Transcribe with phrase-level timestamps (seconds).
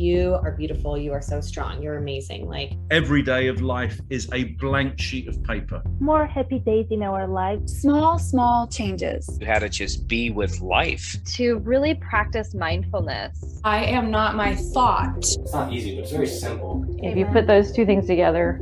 [0.00, 0.96] you are beautiful.
[0.96, 1.82] You are so strong.
[1.82, 2.48] You're amazing.
[2.48, 5.82] Like every day of life is a blank sheet of paper.
[6.00, 7.80] More happy days in our lives.
[7.80, 9.38] Small, small changes.
[9.40, 11.16] You had to just be with life.
[11.36, 13.60] To really practice mindfulness.
[13.62, 15.18] I am not my thought.
[15.18, 16.84] It's not easy, but it's very simple.
[17.02, 18.58] If you put those two things together,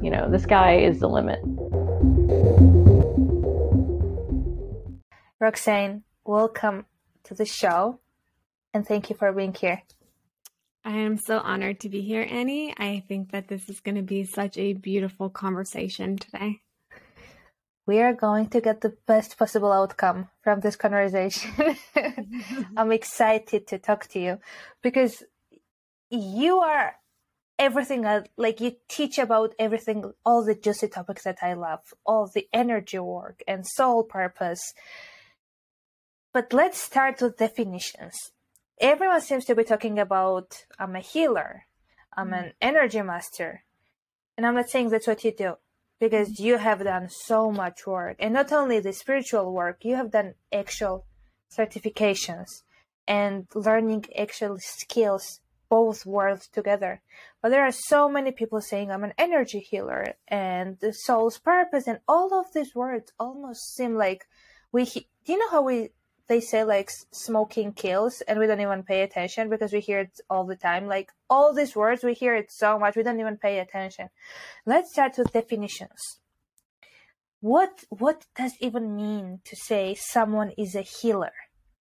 [0.00, 1.40] you know, the sky is the limit.
[5.38, 6.86] Roxanne, welcome
[7.24, 7.98] to the show
[8.72, 9.82] and thank you for being here.
[10.84, 12.74] I am so honored to be here, Annie.
[12.76, 16.60] I think that this is going to be such a beautiful conversation today.
[17.86, 21.76] We are going to get the best possible outcome from this conversation.
[22.76, 24.38] I'm excited to talk to you
[24.82, 25.22] because
[26.10, 26.96] you are
[27.58, 32.26] everything uh, like you teach about everything all the juicy topics that i love all
[32.26, 34.72] the energy work and soul purpose
[36.32, 38.32] but let's start with definitions
[38.82, 41.66] everyone seems to be talking about I'm a healer,
[42.14, 42.48] I'm an mm-hmm.
[42.60, 43.64] energy master.
[44.36, 45.54] And I'm not saying that's what you do
[46.00, 46.44] because mm-hmm.
[46.44, 48.16] you have done so much work.
[48.18, 51.06] And not only the spiritual work, you have done actual
[51.56, 52.62] certifications
[53.06, 57.02] and learning actual skills, both worlds together.
[57.40, 61.86] But there are so many people saying I'm an energy healer and the soul's purpose
[61.86, 64.26] and all of these words almost seem like
[64.72, 65.90] we, do you know how we
[66.28, 70.20] they say like smoking kills and we don't even pay attention because we hear it
[70.30, 73.36] all the time like all these words we hear it so much we don't even
[73.36, 74.08] pay attention
[74.66, 76.20] let's start with definitions
[77.40, 81.32] what what does even mean to say someone is a healer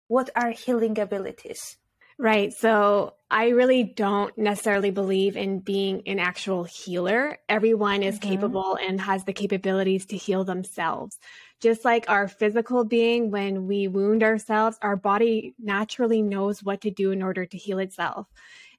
[0.08, 1.78] what are healing abilities
[2.22, 2.54] Right.
[2.54, 7.40] So I really don't necessarily believe in being an actual healer.
[7.50, 8.30] Everyone is mm-hmm.
[8.30, 11.18] capable and has the capabilities to heal themselves.
[11.62, 16.92] Just like our physical being, when we wound ourselves, our body naturally knows what to
[16.92, 18.28] do in order to heal itself.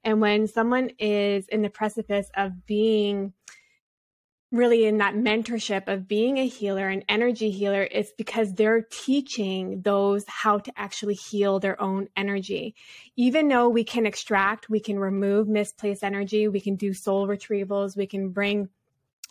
[0.05, 3.33] And when someone is in the precipice of being
[4.51, 9.81] really in that mentorship of being a healer, an energy healer, it's because they're teaching
[9.81, 12.75] those how to actually heal their own energy.
[13.17, 17.97] Even though we can extract, we can remove misplaced energy, we can do soul retrievals,
[17.97, 18.69] we can bring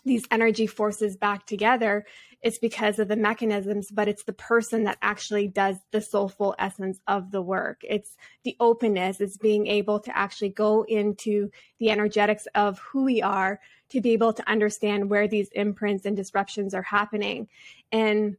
[0.04, 2.04] these energy forces back together,
[2.42, 7.00] it's because of the mechanisms, but it's the person that actually does the soulful essence
[7.06, 7.82] of the work.
[7.88, 13.22] It's the openness, it's being able to actually go into the energetics of who we
[13.22, 13.60] are
[13.90, 17.48] to be able to understand where these imprints and disruptions are happening.
[17.92, 18.36] And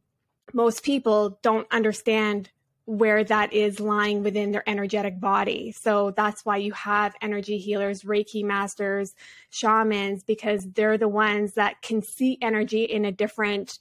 [0.53, 2.49] most people don't understand
[2.85, 5.71] where that is lying within their energetic body.
[5.71, 9.15] So that's why you have energy healers, Reiki masters,
[9.49, 13.79] shamans, because they're the ones that can see energy in a different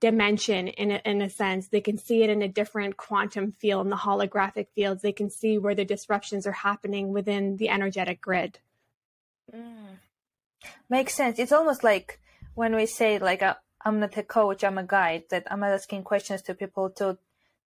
[0.00, 1.68] dimension in a, in a sense.
[1.68, 5.02] They can see it in a different quantum field, in the holographic fields.
[5.02, 8.58] They can see where the disruptions are happening within the energetic grid.
[9.54, 9.98] Mm.
[10.88, 11.38] Makes sense.
[11.38, 12.20] It's almost like
[12.54, 16.04] when we say like uh, I'm not a coach, I'm a guide, that I'm asking
[16.04, 17.18] questions to people to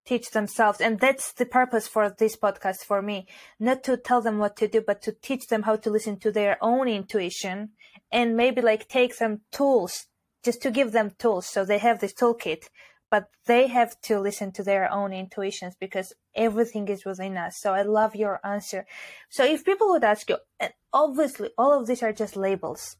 [0.07, 0.81] teach themselves.
[0.81, 3.27] And that's the purpose for this podcast for me.
[3.59, 6.31] Not to tell them what to do, but to teach them how to listen to
[6.31, 7.71] their own intuition
[8.11, 10.07] and maybe like take some tools
[10.43, 11.45] just to give them tools.
[11.45, 12.69] So they have this toolkit,
[13.11, 17.59] but they have to listen to their own intuitions because everything is within us.
[17.59, 18.85] So I love your answer.
[19.29, 22.97] So if people would ask you, and obviously all of these are just labels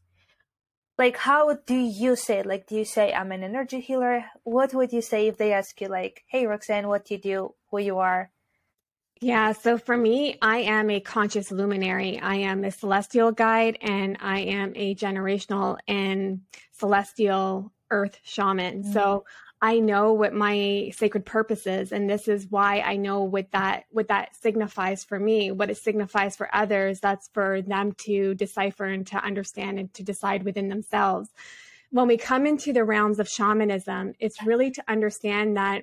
[0.98, 2.46] like how do you say it?
[2.46, 5.80] like do you say i'm an energy healer what would you say if they ask
[5.80, 8.30] you like hey roxanne what do you do who you are
[9.20, 12.20] yeah, so for me, I am a conscious luminary.
[12.20, 16.42] I am a celestial guide and I am a generational and
[16.72, 18.82] celestial earth shaman.
[18.82, 18.92] Mm-hmm.
[18.92, 19.24] So
[19.60, 23.84] I know what my sacred purpose is, and this is why I know what that
[23.90, 27.00] what that signifies for me, what it signifies for others.
[27.00, 31.30] That's for them to decipher and to understand and to decide within themselves.
[31.90, 35.82] When we come into the realms of shamanism, it's really to understand that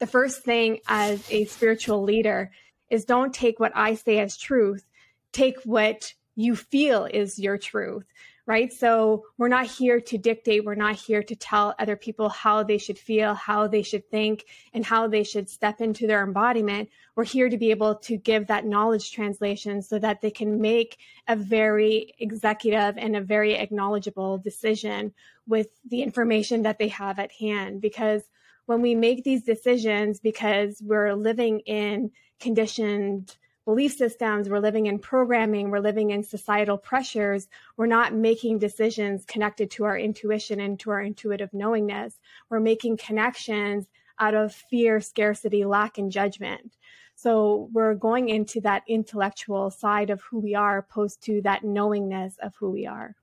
[0.00, 2.50] the first thing as a spiritual leader
[2.90, 4.84] is don't take what I say as truth,
[5.32, 8.06] take what you feel is your truth
[8.48, 8.72] right?
[8.72, 10.64] So we're not here to dictate.
[10.64, 14.46] We're not here to tell other people how they should feel, how they should think,
[14.72, 16.88] and how they should step into their embodiment.
[17.14, 20.96] We're here to be able to give that knowledge translation so that they can make
[21.28, 25.12] a very executive and a very acknowledgeable decision
[25.46, 27.82] with the information that they have at hand.
[27.82, 28.22] Because
[28.64, 33.36] when we make these decisions, because we're living in conditioned
[33.68, 39.26] belief systems, we're living in programming, we're living in societal pressures, we're not making decisions
[39.26, 42.18] connected to our intuition and to our intuitive knowingness.
[42.48, 43.86] We're making connections
[44.18, 46.78] out of fear, scarcity, lack, and judgment.
[47.14, 52.38] So we're going into that intellectual side of who we are opposed to that knowingness
[52.40, 53.16] of who we are.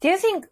[0.00, 0.46] Do you think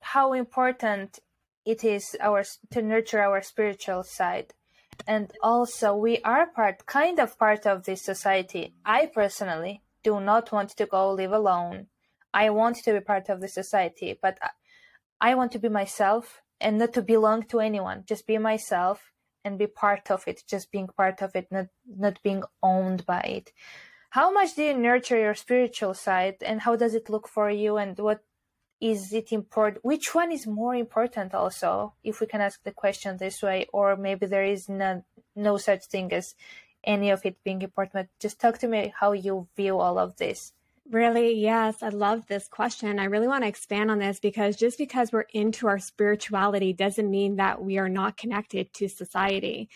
[0.00, 1.18] how important
[1.64, 4.52] it is our to nurture our spiritual side?
[5.06, 8.74] And also we are part kind of part of this society.
[8.84, 11.86] I personally do not want to go live alone.
[12.32, 14.38] I want to be part of the society, but
[15.20, 18.04] I want to be myself and not to belong to anyone.
[18.06, 19.12] Just be myself
[19.44, 23.20] and be part of it, just being part of it, not not being owned by
[23.20, 23.52] it.
[24.10, 27.76] How much do you nurture your spiritual side and how does it look for you
[27.76, 28.22] and what
[28.84, 33.16] is it important which one is more important also if we can ask the question
[33.16, 35.02] this way or maybe there is no,
[35.34, 36.34] no such thing as
[36.84, 40.52] any of it being important just talk to me how you view all of this
[40.90, 41.40] Really?
[41.40, 41.82] Yes.
[41.82, 42.98] I love this question.
[42.98, 47.10] I really want to expand on this because just because we're into our spirituality doesn't
[47.10, 49.70] mean that we are not connected to society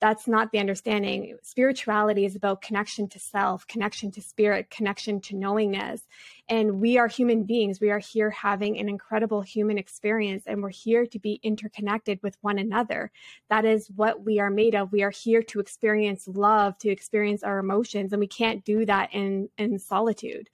[0.00, 1.36] that's not the understanding.
[1.42, 6.02] Spirituality is about connection to self, connection to spirit, connection to knowingness.
[6.48, 7.80] And we are human beings.
[7.80, 12.38] We are here having an incredible human experience and we're here to be interconnected with
[12.40, 13.12] one another.
[13.50, 14.90] That is what we are made of.
[14.90, 19.12] We are here to experience love, to experience our emotions, and we can't do that
[19.12, 20.48] in, in solitude.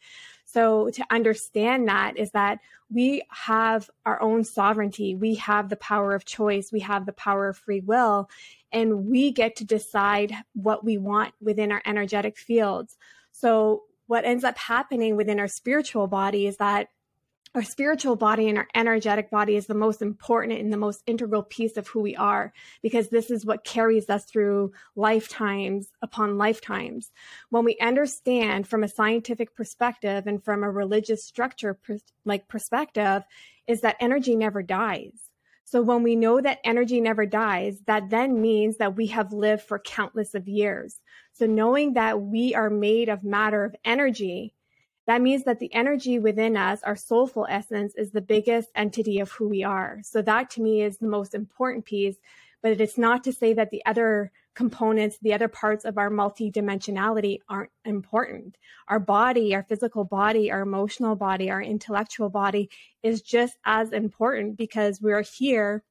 [0.46, 5.16] So to understand that is that we have our own sovereignty.
[5.16, 6.70] We have the power of choice.
[6.72, 8.30] We have the power of free will
[8.72, 12.96] and we get to decide what we want within our energetic fields.
[13.32, 16.88] So what ends up happening within our spiritual body is that
[17.56, 21.42] our spiritual body and our energetic body is the most important and the most integral
[21.42, 27.10] piece of who we are because this is what carries us through lifetimes upon lifetimes.
[27.48, 31.78] When we understand from a scientific perspective and from a religious structure
[32.26, 33.22] like perspective
[33.66, 35.30] is that energy never dies.
[35.64, 39.62] So when we know that energy never dies, that then means that we have lived
[39.62, 41.00] for countless of years.
[41.32, 44.54] So knowing that we are made of matter of energy,
[45.06, 49.30] that means that the energy within us, our soulful essence, is the biggest entity of
[49.32, 50.00] who we are.
[50.02, 52.16] So that to me is the most important piece.
[52.62, 57.38] But it's not to say that the other components, the other parts of our multidimensionality
[57.48, 58.56] aren't important.
[58.88, 62.70] Our body, our physical body, our emotional body, our intellectual body
[63.02, 65.84] is just as important because we're here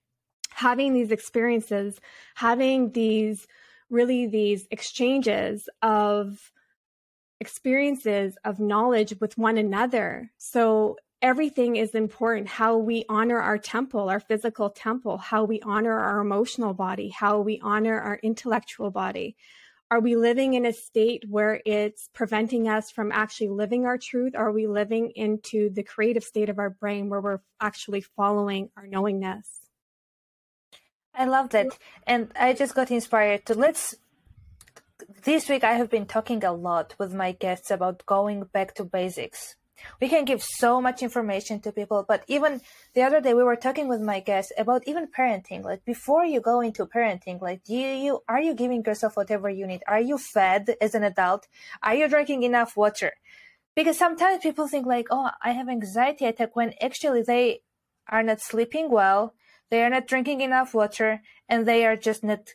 [0.50, 2.00] having these experiences,
[2.34, 3.48] having these
[3.90, 6.52] really these exchanges of
[7.40, 10.32] experiences of knowledge with one another.
[10.38, 15.98] So everything is important how we honor our temple, our physical temple, how we honor
[15.98, 19.36] our emotional body, how we honor our intellectual body.
[19.92, 24.34] Are we living in a state where it's preventing us from actually living our truth?
[24.36, 28.88] Are we living into the creative state of our brain where we're actually following our
[28.88, 29.48] knowingness?
[31.14, 31.68] I love that.
[32.06, 33.96] And I just got inspired to let's.
[35.07, 38.84] This week, I have been talking a lot with my guests about going back to
[38.84, 39.56] basics.
[40.02, 42.62] We can give so much information to people but even
[42.96, 45.63] the other day we were talking with my guest about even parenting.
[45.63, 49.68] Like before you go into parenting like do you are you giving yourself whatever you
[49.68, 49.84] need?
[49.88, 51.48] Are you fed as an adult?
[51.84, 53.12] Are you drinking enough water?
[53.75, 57.62] Because sometimes people think like oh i have anxiety attack when actually they
[58.07, 59.36] are not sleeping well
[59.69, 62.54] they are not drinking enough water and they are just not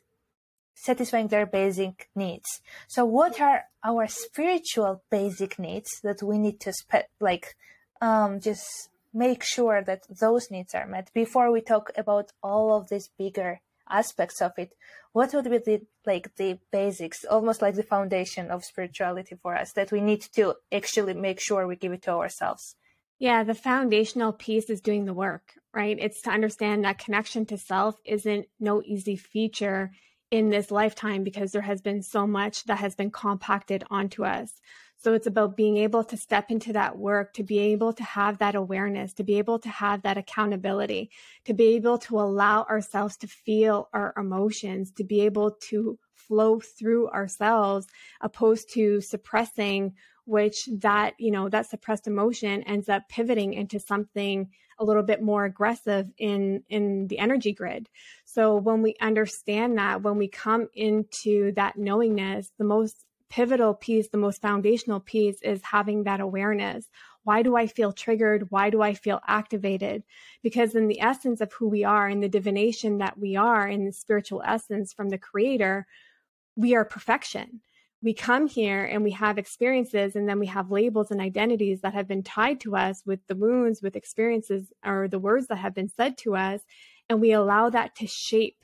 [0.75, 2.61] satisfying their basic needs.
[2.89, 7.57] So what are our spiritual basic needs that we need to spe- like
[8.01, 11.11] um, just make sure that those needs are met?
[11.13, 14.73] Before we talk about all of these bigger aspects of it
[15.13, 19.73] what would be the like the basics almost like the foundation of spirituality for us
[19.73, 22.77] that we need to actually make sure we give it to ourselves?
[23.19, 25.97] Yeah the foundational piece is doing the work right?
[26.01, 29.93] It's to understand that connection to self isn't no easy feature
[30.31, 34.61] in this lifetime because there has been so much that has been compacted onto us.
[34.97, 38.39] So it's about being able to step into that work, to be able to have
[38.39, 41.11] that awareness, to be able to have that accountability,
[41.47, 46.61] to be able to allow ourselves to feel our emotions, to be able to flow
[46.61, 47.87] through ourselves
[48.21, 49.95] opposed to suppressing
[50.27, 54.49] which that you know that suppressed emotion ends up pivoting into something
[54.81, 57.89] a little bit more aggressive in in the energy grid
[58.25, 64.09] so when we understand that when we come into that knowingness the most pivotal piece
[64.09, 66.89] the most foundational piece is having that awareness
[67.23, 68.51] why do I feel triggered?
[68.51, 70.03] Why do I feel activated?
[70.43, 73.85] Because in the essence of who we are, in the divination that we are, in
[73.85, 75.87] the spiritual essence from the creator,
[76.57, 77.61] we are perfection
[78.03, 81.95] we come here and we have experiences and then we have labels and identities that
[81.95, 85.75] have been tied to us with the wounds with experiences or the words that have
[85.75, 86.61] been said to us
[87.09, 88.57] and we allow that to shape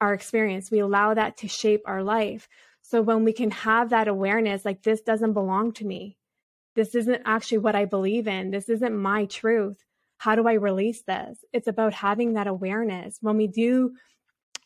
[0.00, 0.70] our experience.
[0.70, 2.48] We allow that to shape our life.
[2.82, 6.18] So when we can have that awareness, like this doesn't belong to me.
[6.74, 8.50] This isn't actually what I believe in.
[8.50, 9.84] This isn't my truth.
[10.18, 11.44] How do I release this?
[11.52, 13.18] It's about having that awareness.
[13.20, 13.92] When we do,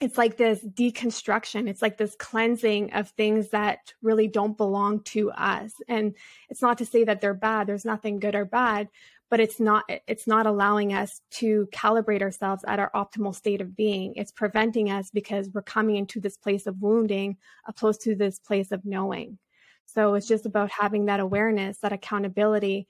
[0.01, 1.69] it's like this deconstruction.
[1.69, 5.73] It's like this cleansing of things that really don't belong to us.
[5.89, 6.15] And
[6.51, 7.67] it's not to say that they're bad.
[7.67, 8.89] There's nothing good or bad,
[9.31, 13.77] but it's not it's not allowing us to calibrate ourselves at our optimal state of
[13.77, 17.37] being it's preventing us because we're coming into this place of wounding
[17.67, 19.39] opposed to this place of knowing
[19.87, 22.87] so it's just about having that awareness that accountability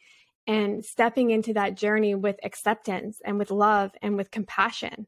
[0.46, 5.06] and stepping into that journey with acceptance and with love and with compassion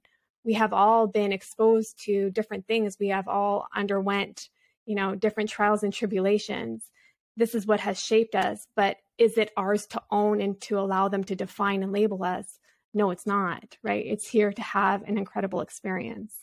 [0.49, 4.49] we have all been exposed to different things we have all underwent
[4.87, 6.91] you know different trials and tribulations
[7.39, 11.09] this is what has shaped us, but is it ours to own and to allow
[11.09, 12.59] them to define and label us?
[12.93, 14.05] No, it's not, right?
[14.05, 16.35] It's here to have an incredible experience.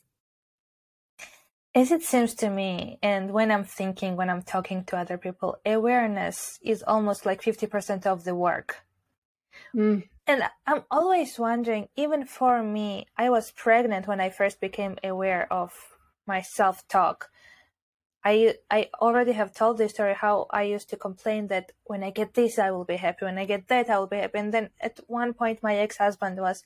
[1.76, 5.58] As it seems to me, and when I'm thinking, when I'm talking to other people,
[5.66, 8.78] awareness is almost like 50% of the work.
[9.76, 10.08] Mm.
[10.28, 15.52] And I'm always wondering, even for me, I was pregnant when I first became aware
[15.54, 15.72] of
[16.26, 17.30] my self talk.
[18.24, 22.10] I I already have told this story how I used to complain that when I
[22.10, 24.40] get this I will be happy, when I get that I will be happy.
[24.40, 26.64] And then at one point my ex husband was,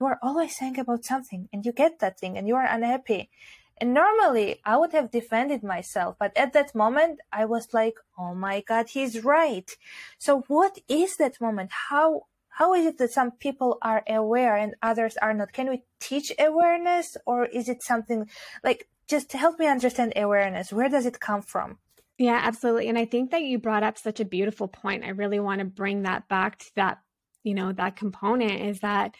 [0.00, 3.28] You are always saying about something and you get that thing and you are unhappy.
[3.76, 8.34] And normally I would have defended myself, but at that moment I was like, Oh
[8.34, 9.70] my god, he's right.
[10.18, 11.70] So what is that moment?
[11.90, 12.22] How
[12.54, 15.52] how is it that some people are aware and others are not?
[15.52, 18.28] Can we teach awareness or is it something
[18.62, 20.72] like just help me understand awareness.
[20.72, 21.78] Where does it come from?
[22.18, 22.88] Yeah, absolutely.
[22.88, 25.04] And I think that you brought up such a beautiful point.
[25.04, 26.98] I really want to bring that back to that,
[27.42, 29.14] you know, that component is that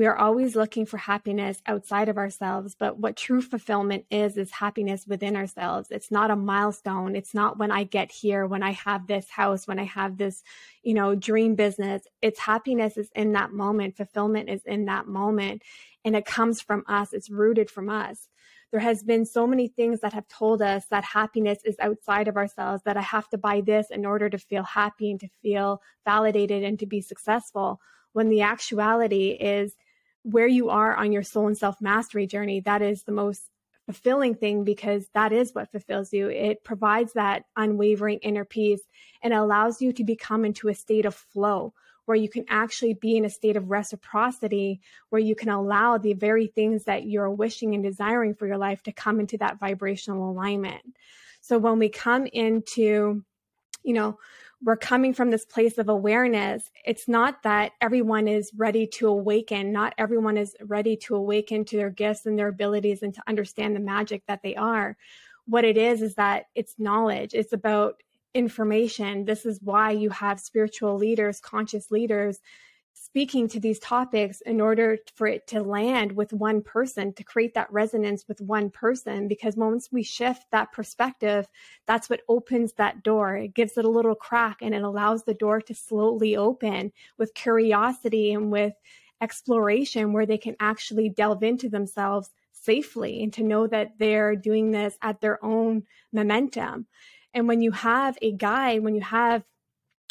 [0.00, 2.74] we are always looking for happiness outside of ourselves.
[2.74, 5.88] But what true fulfillment is, is happiness within ourselves.
[5.90, 7.14] It's not a milestone.
[7.14, 10.42] It's not when I get here, when I have this house, when I have this,
[10.82, 12.04] you know, dream business.
[12.22, 13.98] It's happiness is in that moment.
[13.98, 15.64] Fulfillment is in that moment.
[16.02, 17.12] And it comes from us.
[17.12, 18.26] It's rooted from us
[18.70, 22.36] there has been so many things that have told us that happiness is outside of
[22.36, 25.82] ourselves that i have to buy this in order to feel happy and to feel
[26.04, 27.80] validated and to be successful
[28.12, 29.74] when the actuality is
[30.22, 33.42] where you are on your soul and self mastery journey that is the most
[33.86, 38.82] fulfilling thing because that is what fulfills you it provides that unwavering inner peace
[39.22, 41.72] and allows you to become into a state of flow
[42.10, 46.12] where you can actually be in a state of reciprocity, where you can allow the
[46.12, 50.28] very things that you're wishing and desiring for your life to come into that vibrational
[50.28, 50.82] alignment.
[51.40, 53.24] So when we come into,
[53.84, 54.18] you know,
[54.62, 56.70] we're coming from this place of awareness.
[56.84, 59.72] It's not that everyone is ready to awaken.
[59.72, 63.74] Not everyone is ready to awaken to their gifts and their abilities and to understand
[63.74, 64.96] the magic that they are.
[65.46, 67.32] What it is, is that it's knowledge.
[67.32, 68.02] It's about
[68.34, 69.24] information.
[69.24, 72.38] This is why you have spiritual leaders, conscious leaders
[73.10, 77.54] speaking to these topics in order for it to land with one person, to create
[77.54, 79.26] that resonance with one person.
[79.26, 81.48] Because once we shift that perspective,
[81.88, 83.36] that's what opens that door.
[83.36, 87.34] It gives it a little crack and it allows the door to slowly open with
[87.34, 88.74] curiosity and with
[89.20, 94.70] exploration where they can actually delve into themselves safely and to know that they're doing
[94.70, 96.86] this at their own momentum.
[97.34, 99.42] And when you have a guide, when you have,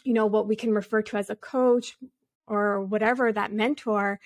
[0.03, 1.95] you know, what we can refer to as a coach
[2.49, 4.19] or whatever, that mentor,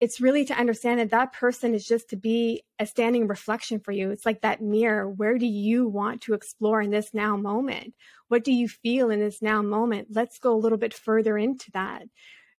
[0.00, 3.90] it's really to understand that that person is just to be a standing reflection for
[3.90, 4.10] you.
[4.10, 5.08] It's like that mirror.
[5.08, 7.94] Where do you want to explore in this now moment?
[8.28, 10.08] What do you feel in this now moment?
[10.10, 12.04] Let's go a little bit further into that.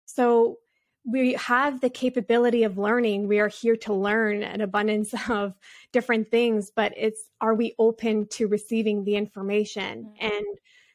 [0.04, 0.58] So
[1.04, 3.28] we have the capability of learning.
[3.28, 5.54] We are here to learn an abundance of
[5.92, 10.04] different things, but it's are we open to receiving the information?
[10.04, 10.26] Mm-hmm.
[10.26, 10.46] And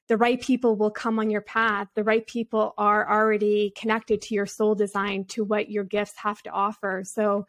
[0.07, 1.87] the right people will come on your path.
[1.95, 6.41] The right people are already connected to your soul design, to what your gifts have
[6.43, 7.03] to offer.
[7.05, 7.45] So,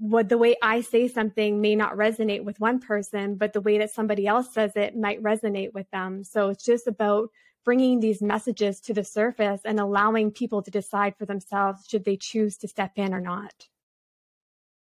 [0.00, 3.78] what the way I say something may not resonate with one person, but the way
[3.78, 6.24] that somebody else says it might resonate with them.
[6.24, 7.30] So, it's just about
[7.64, 12.16] bringing these messages to the surface and allowing people to decide for themselves should they
[12.16, 13.68] choose to step in or not.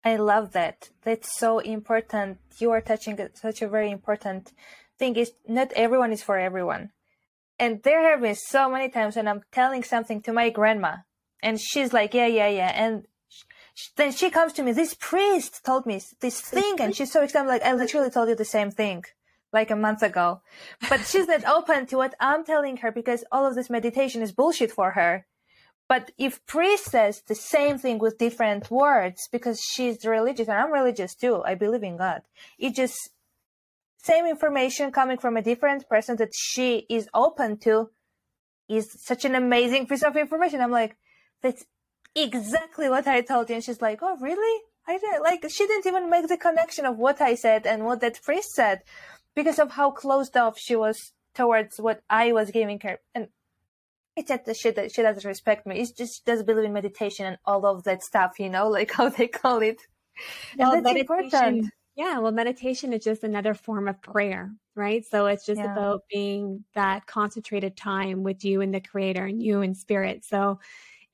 [0.04, 0.90] I love that.
[1.02, 2.38] That's so important.
[2.58, 4.52] You are touching such a very important
[4.98, 6.90] thing is not everyone is for everyone.
[7.58, 10.96] And there have been so many times when I'm telling something to my grandma
[11.42, 12.72] and she's like, yeah, yeah, yeah.
[12.74, 13.06] And
[13.96, 16.76] then she comes to me, this priest told me this thing.
[16.80, 17.48] And she's so excited.
[17.48, 19.04] Like, I literally told you the same thing
[19.52, 20.40] like a month ago.
[20.88, 24.32] But she's not open to what I'm telling her because all of this meditation is
[24.32, 25.26] bullshit for her.
[25.88, 30.72] But if priest says the same thing with different words, because she's religious and I'm
[30.72, 32.22] religious too, I believe in God.
[32.58, 33.10] It just
[34.04, 37.90] same information coming from a different person that she is open to
[38.68, 40.60] is such an amazing piece of information.
[40.60, 40.96] I'm like,
[41.42, 41.64] that's
[42.14, 43.56] exactly what I told you.
[43.56, 44.62] And she's like, oh, really?
[44.86, 48.00] I didn't like, she didn't even make the connection of what I said and what
[48.00, 48.82] that priest said
[49.34, 52.98] because of how closed off she was towards what I was giving her.
[53.14, 53.28] And
[54.16, 55.80] it's not the shit that she doesn't respect me.
[55.80, 58.90] It's just she doesn't believe in meditation and all of that stuff, you know, like
[58.98, 59.80] how they call it.
[60.58, 61.70] And Well, that's important.
[61.96, 65.04] Yeah, well, meditation is just another form of prayer, right?
[65.04, 65.64] So it's just Yeah.
[65.64, 70.24] about being that concentrated time with you and the creator and you and spirit.
[70.24, 70.58] So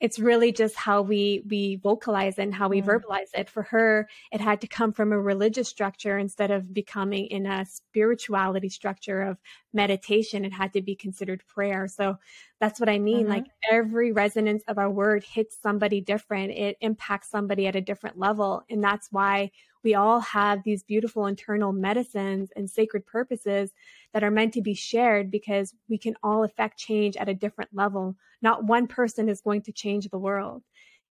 [0.00, 2.82] it's really just how we we vocalize and how we Mm.
[2.82, 3.50] verbalize it.
[3.50, 7.64] For her, it had to come from a religious structure instead of becoming in a
[7.66, 9.38] spirituality structure of
[9.72, 10.44] meditation.
[10.44, 11.88] It had to be considered prayer.
[11.88, 12.18] So
[12.60, 13.26] that's what I mean.
[13.26, 13.28] Mhm.
[13.28, 16.52] Like every resonance of our word hits somebody different.
[16.52, 18.64] It impacts somebody at a different level.
[18.70, 23.72] And that's why we all have these beautiful internal medicines and sacred purposes
[24.12, 27.70] that are meant to be shared because we can all affect change at a different
[27.72, 28.16] level.
[28.42, 30.62] Not one person is going to change the world.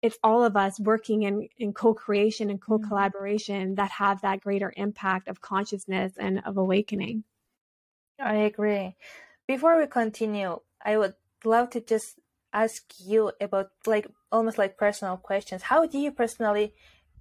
[0.02, 2.82] It's all of us working in, in co creation and mm-hmm.
[2.82, 7.24] co collaboration that have that greater impact of consciousness and of awakening.
[8.20, 8.96] I agree.
[9.46, 12.18] Before we continue, I would love to just
[12.52, 15.62] ask you about like almost like personal questions.
[15.62, 16.72] How do you personally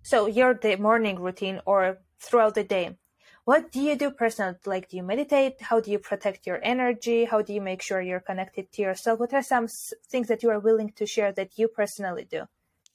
[0.03, 2.97] so your morning routine or throughout the day?
[3.45, 4.57] What do you do personally?
[4.65, 5.61] Like do you meditate?
[5.61, 7.25] How do you protect your energy?
[7.25, 9.19] How do you make sure you're connected to yourself?
[9.19, 12.43] What are some things that you are willing to share that you personally do?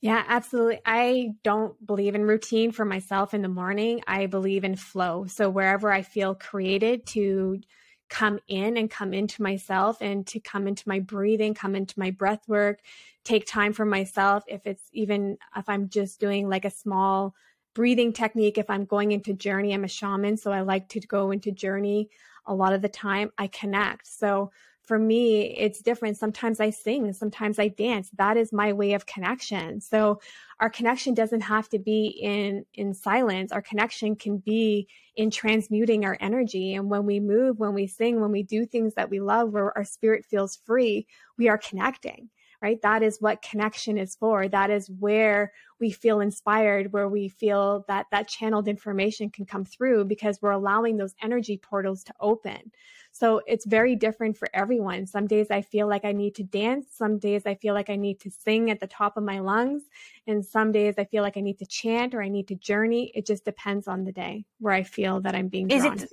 [0.00, 0.80] Yeah, absolutely.
[0.86, 4.00] I don't believe in routine for myself in the morning.
[4.06, 5.26] I believe in flow.
[5.26, 7.60] So wherever I feel created to
[8.08, 12.10] come in and come into myself and to come into my breathing, come into my
[12.10, 12.80] breath work,
[13.24, 14.44] take time for myself.
[14.46, 17.34] If it's even if I'm just doing like a small
[17.74, 21.30] breathing technique, if I'm going into journey, I'm a shaman, so I like to go
[21.30, 22.10] into journey
[22.46, 23.30] a lot of the time.
[23.36, 24.06] I connect.
[24.06, 24.50] So
[24.88, 26.16] for me, it's different.
[26.16, 28.08] Sometimes I sing, sometimes I dance.
[28.16, 29.82] That is my way of connection.
[29.82, 30.20] So
[30.60, 33.52] our connection doesn't have to be in in silence.
[33.52, 36.74] Our connection can be in transmuting our energy.
[36.74, 39.76] And when we move, when we sing, when we do things that we love, where
[39.76, 42.30] our spirit feels free, we are connecting.
[42.62, 42.80] Right?
[42.82, 44.48] That is what connection is for.
[44.48, 49.64] That is where we feel inspired, where we feel that that channeled information can come
[49.64, 52.72] through because we're allowing those energy portals to open.
[53.12, 55.06] So it's very different for everyone.
[55.06, 56.86] Some days I feel like I need to dance.
[56.92, 59.82] Some days I feel like I need to sing at the top of my lungs.
[60.26, 63.10] And some days I feel like I need to chant or I need to journey.
[63.14, 66.08] It just depends on the day where I feel that I'm being Is it to.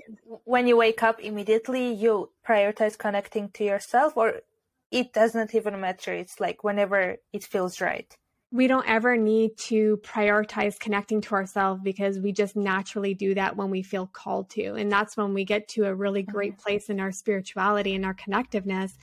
[0.45, 4.41] when you wake up immediately you prioritize connecting to yourself or
[4.91, 6.13] it doesn't even matter.
[6.13, 8.15] It's like whenever it feels right.
[8.51, 13.57] We don't ever need to prioritize connecting to ourselves because we just naturally do that
[13.57, 14.75] when we feel called to.
[14.75, 16.31] And that's when we get to a really mm-hmm.
[16.31, 18.93] great place in our spirituality and our connectiveness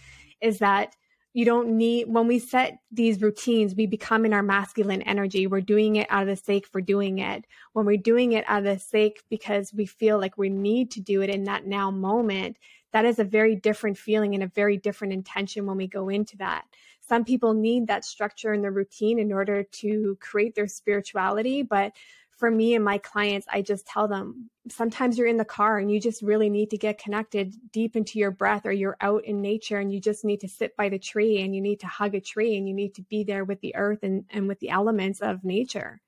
[0.40, 0.94] is that
[1.34, 5.46] you don't need, when we set these routines, we become in our masculine energy.
[5.46, 7.46] We're doing it out of the sake for doing it.
[7.72, 11.00] When we're doing it out of the sake because we feel like we need to
[11.00, 12.58] do it in that now moment,
[12.92, 16.36] that is a very different feeling and a very different intention when we go into
[16.36, 16.66] that
[17.12, 21.92] some people need that structure and the routine in order to create their spirituality but
[22.38, 25.92] for me and my clients i just tell them sometimes you're in the car and
[25.92, 29.42] you just really need to get connected deep into your breath or you're out in
[29.42, 32.14] nature and you just need to sit by the tree and you need to hug
[32.14, 34.70] a tree and you need to be there with the earth and, and with the
[34.70, 36.00] elements of nature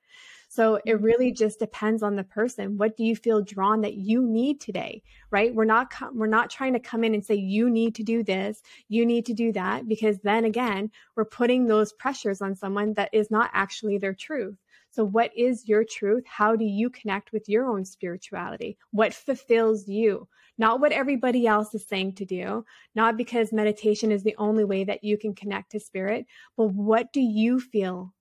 [0.55, 2.79] so it really just depends on the person.
[2.79, 5.03] What do you feel drawn that you need today?
[5.33, 5.53] Right?
[5.53, 8.63] We're not we're not trying to come in and say you need to do this,
[8.89, 13.11] you need to do that because then again, we're putting those pressures on someone that
[13.13, 14.55] is not actually their truth.
[14.91, 16.23] So what is your truth?
[16.25, 18.79] How do you connect with your own spirituality?
[18.93, 20.29] What fulfills you?
[20.57, 22.65] Not what everybody else is saying to do,
[22.95, 27.13] not because meditation is the only way that you can connect to spirit, but what
[27.13, 28.15] do you feel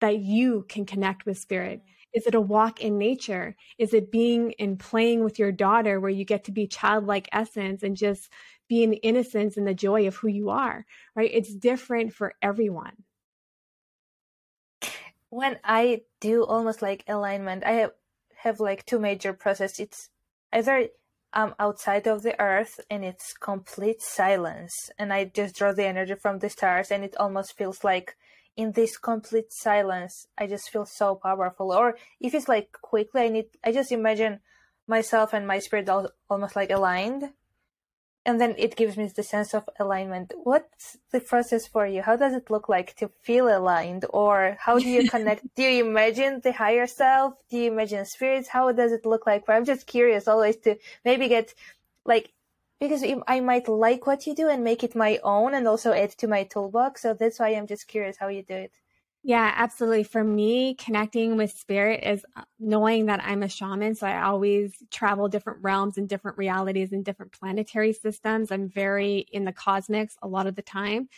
[0.00, 1.82] that you can connect with spirit?
[2.14, 3.54] Is it a walk in nature?
[3.78, 7.82] Is it being and playing with your daughter where you get to be childlike essence
[7.82, 8.32] and just
[8.68, 11.30] be in the innocence and the joy of who you are, right?
[11.32, 13.04] It's different for everyone.
[15.30, 17.92] When I do almost like alignment, I have,
[18.36, 19.78] have like two major process.
[19.78, 20.08] It's
[20.52, 20.88] either
[21.32, 26.14] I'm outside of the earth and it's complete silence and I just draw the energy
[26.14, 28.16] from the stars and it almost feels like
[28.58, 33.28] in this complete silence i just feel so powerful or if it's like quickly i
[33.28, 34.40] need i just imagine
[34.86, 37.30] myself and my spirit al- almost like aligned
[38.28, 40.34] and then it gives me the sense of alignment.
[40.36, 42.02] What's the process for you?
[42.02, 44.04] How does it look like to feel aligned?
[44.10, 45.46] Or how do you connect?
[45.56, 47.34] do you imagine the higher self?
[47.48, 48.48] Do you imagine spirits?
[48.48, 49.48] How does it look like?
[49.48, 51.54] I'm just curious always to maybe get
[52.04, 52.34] like,
[52.80, 56.10] because I might like what you do and make it my own and also add
[56.18, 57.02] to my toolbox.
[57.02, 58.72] So that's why I'm just curious how you do it.
[59.24, 60.04] Yeah, absolutely.
[60.04, 63.94] For me, connecting with spirit is uh, knowing that I'm a shaman.
[63.96, 68.52] So I always travel different realms and different realities and different planetary systems.
[68.52, 71.08] I'm very in the cosmics a lot of the time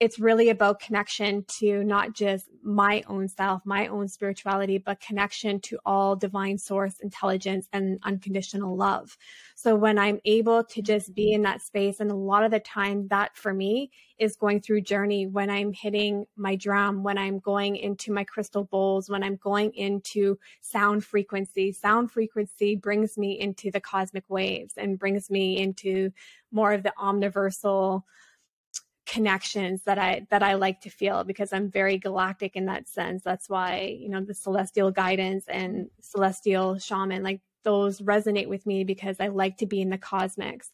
[0.00, 5.60] it's really about connection to not just my own self, my own spirituality, but connection
[5.60, 9.18] to all divine source intelligence and unconditional love.
[9.56, 12.60] So when I'm able to just be in that space, and a lot of the
[12.60, 17.38] time that for me is going through journey when I'm hitting my drum, when I'm
[17.38, 21.72] going into my crystal bowls, when I'm going into sound frequency.
[21.72, 26.10] Sound frequency brings me into the cosmic waves and brings me into
[26.50, 28.06] more of the omniversal
[29.10, 33.22] connections that I that I like to feel because I'm very galactic in that sense.
[33.24, 38.84] That's why, you know, the celestial guidance and celestial shaman like those resonate with me
[38.84, 40.70] because I like to be in the cosmics.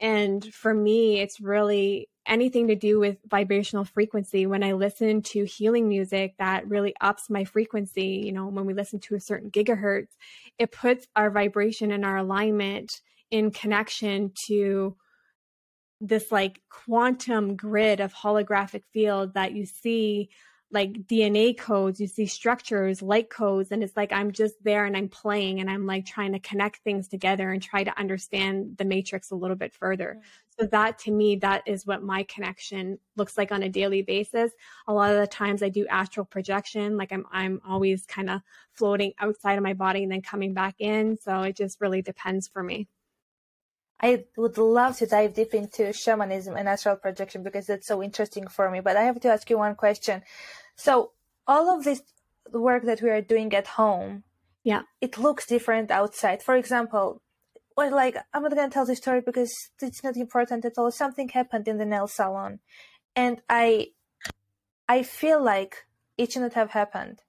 [0.00, 4.46] And for me, it's really anything to do with vibrational frequency.
[4.46, 8.72] When I listen to healing music that really ups my frequency, you know, when we
[8.72, 10.16] listen to a certain gigahertz,
[10.58, 14.96] it puts our vibration and our alignment in connection to
[16.00, 20.28] this like quantum grid of holographic field that you see
[20.74, 24.96] like DNA codes, you see structures, light codes, and it's like I'm just there and
[24.96, 28.84] I'm playing and I'm like trying to connect things together and try to understand the
[28.84, 30.20] matrix a little bit further.
[30.58, 34.52] So that to me, that is what my connection looks like on a daily basis.
[34.88, 38.40] A lot of the times I do astral projection, like I'm I'm always kind of
[38.72, 41.16] floating outside of my body and then coming back in.
[41.16, 42.88] So it just really depends for me.
[44.00, 48.48] I would love to dive deep into shamanism and astral projection because it's so interesting
[48.48, 48.80] for me.
[48.80, 50.22] But I have to ask you one question.
[50.76, 51.12] So
[51.46, 52.02] all of this
[52.52, 54.24] work that we are doing at home,
[54.62, 56.42] yeah, it looks different outside.
[56.42, 57.22] For example,
[57.76, 60.90] well, like I'm not gonna tell the story because it's not important at all.
[60.90, 62.60] Something happened in the nail salon,
[63.16, 63.88] and I,
[64.88, 67.22] I feel like it should not have happened,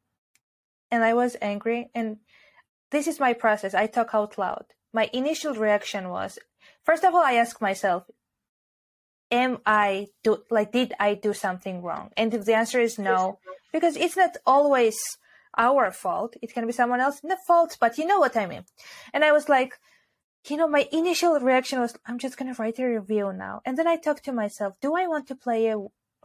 [0.92, 1.90] and I was angry.
[1.96, 2.18] And
[2.92, 3.74] this is my process.
[3.74, 4.66] I talk out loud.
[4.94, 6.38] My initial reaction was
[6.86, 8.04] First of all, I ask myself,
[9.32, 12.12] am I do like did I do something wrong?
[12.16, 13.40] And if the answer is no,
[13.74, 14.96] because it's not always
[15.58, 18.66] our fault, it can be someone else's fault, but you know what I mean.
[19.14, 19.74] And I was like,
[20.48, 23.62] you know, my initial reaction was, I'm just gonna write a review now.
[23.66, 25.78] And then I talked to myself, do I want to play a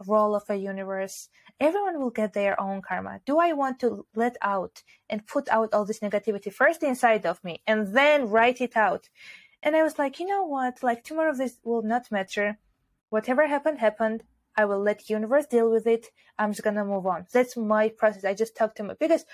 [0.05, 1.29] role of a universe?
[1.59, 3.19] Everyone will get their own karma.
[3.25, 7.43] Do I want to let out and put out all this negativity first inside of
[7.43, 9.09] me and then write it out?
[9.63, 10.81] And I was like, you know what?
[10.81, 12.57] Like tomorrow this will not matter.
[13.09, 14.23] Whatever happened, happened.
[14.55, 16.07] I will let universe deal with it.
[16.37, 17.27] I'm just gonna move on.
[17.31, 18.25] That's my process.
[18.25, 19.25] I just talk to my because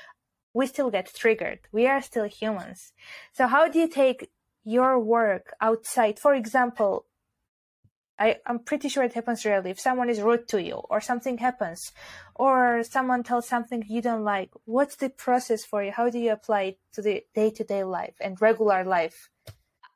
[0.54, 1.60] we still get triggered.
[1.72, 2.94] We are still humans.
[3.34, 4.32] So how do you take
[4.63, 6.20] your work outside?
[6.20, 7.06] For example,
[8.20, 9.70] I, I'm pretty sure it happens rarely.
[9.70, 11.92] If someone is rude to you or something happens
[12.34, 15.92] or someone tells something you don't like, what's the process for you?
[15.92, 19.30] How do you apply it to the day to day life and regular life?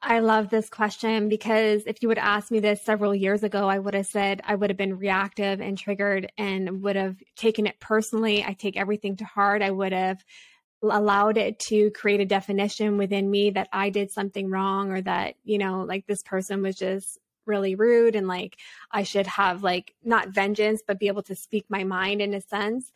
[0.03, 3.77] I love this question because if you would ask me this several years ago, I
[3.77, 7.79] would have said I would have been reactive and triggered and would have taken it
[7.79, 8.43] personally.
[8.43, 9.61] I take everything to heart.
[9.61, 10.23] I would have
[10.81, 15.35] allowed it to create a definition within me that I did something wrong or that,
[15.43, 18.57] you know, like this person was just really rude and like
[18.91, 22.41] I should have like not vengeance, but be able to speak my mind in a
[22.41, 22.91] sense.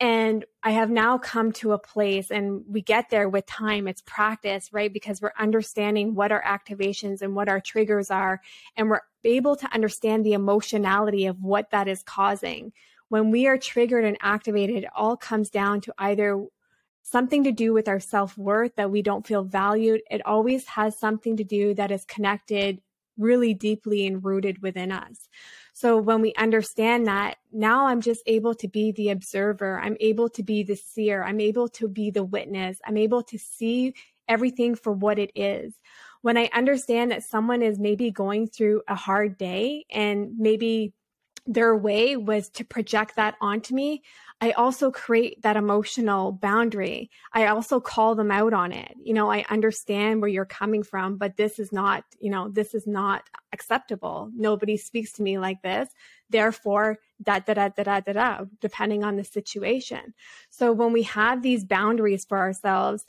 [0.00, 3.88] And I have now come to a place, and we get there with time.
[3.88, 4.92] It's practice, right?
[4.92, 8.40] Because we're understanding what our activations and what our triggers are,
[8.76, 12.72] and we're able to understand the emotionality of what that is causing.
[13.08, 16.46] When we are triggered and activated, it all comes down to either
[17.02, 20.02] something to do with our self worth, that we don't feel valued.
[20.10, 22.80] It always has something to do that is connected
[23.16, 25.28] really deeply and rooted within us.
[25.78, 29.78] So when we understand that, now I'm just able to be the observer.
[29.78, 31.22] I'm able to be the seer.
[31.22, 32.80] I'm able to be the witness.
[32.84, 33.94] I'm able to see
[34.26, 35.74] everything for what it is.
[36.20, 40.94] When I understand that someone is maybe going through a hard day and maybe
[41.46, 44.02] their way was to project that onto me,
[44.40, 47.08] I also create that emotional boundary.
[47.32, 48.94] I also call them out on it.
[49.00, 52.74] You know, I understand where you're coming from, but this is not, you know, this
[52.74, 54.30] is not acceptable.
[54.34, 55.88] Nobody speaks to me like this.
[56.30, 60.14] Therefore, da da da da da da da, depending on the situation.
[60.50, 63.04] So when we have these boundaries for ourselves,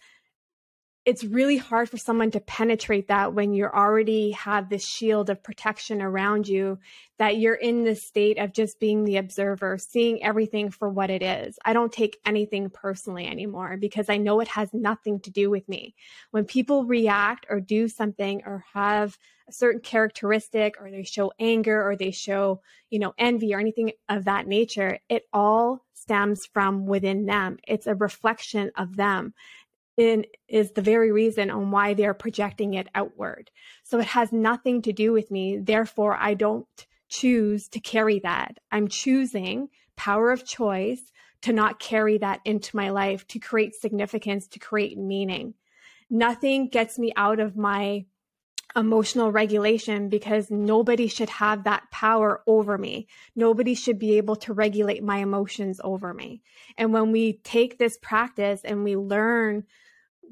[1.10, 5.42] it's really hard for someone to penetrate that when you already have this shield of
[5.42, 6.78] protection around you
[7.18, 11.24] that you're in this state of just being the observer seeing everything for what it
[11.24, 11.58] is.
[11.66, 15.68] I don't take anything personally anymore because i know it has nothing to do with
[15.68, 15.96] me.
[16.30, 19.18] When people react or do something or have
[19.48, 23.94] a certain characteristic or they show anger or they show you know envy or anything
[24.08, 27.58] of that nature it all stems from within them.
[27.68, 29.34] It's a reflection of them
[30.00, 33.52] in, is the very reason on why they're projecting it outward.
[33.84, 35.58] So it has nothing to do with me.
[35.58, 36.66] Therefore, I don't
[37.10, 38.60] choose to carry that.
[38.72, 41.02] I'm choosing power of choice
[41.42, 45.54] to not carry that into my life, to create significance, to create meaning.
[46.10, 48.06] Nothing gets me out of my
[48.76, 53.08] emotional regulation because nobody should have that power over me.
[53.36, 56.42] Nobody should be able to regulate my emotions over me.
[56.78, 59.66] And when we take this practice and we learn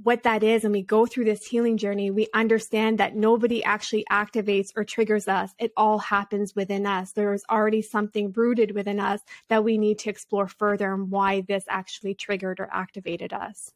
[0.03, 4.05] what that is and we go through this healing journey, we understand that nobody actually
[4.11, 5.51] activates or triggers us.
[5.59, 7.11] It all happens within us.
[7.11, 11.41] There is already something rooted within us that we need to explore further and why
[11.41, 13.71] this actually triggered or activated us.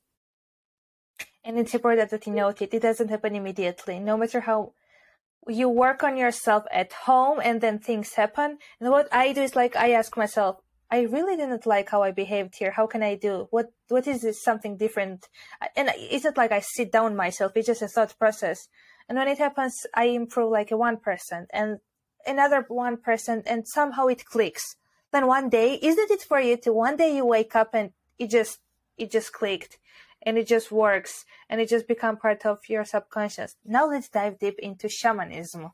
[1.44, 2.74] And it's important that you note it.
[2.74, 4.00] It doesn't happen immediately.
[4.00, 4.74] No matter how
[5.48, 8.60] you work on yourself at home and then things happen.
[8.80, 10.58] And what I do is like I ask myself,
[10.92, 12.72] I really didn't like how I behaved here.
[12.72, 13.48] How can I do?
[13.50, 15.30] What what is this something different?
[15.76, 17.54] And it's not like I sit down myself.
[17.56, 18.68] It's just a thought process.
[19.08, 21.80] And when it happens, I improve like a one percent and
[22.28, 24.76] another one percent, and somehow it clicks.
[25.14, 28.30] Then one day, isn't it for you to one day you wake up and it
[28.30, 28.60] just
[28.98, 29.78] it just clicked
[30.24, 33.56] and it just works and it just become part of your subconscious.
[33.66, 35.72] Now let's dive deep into shamanism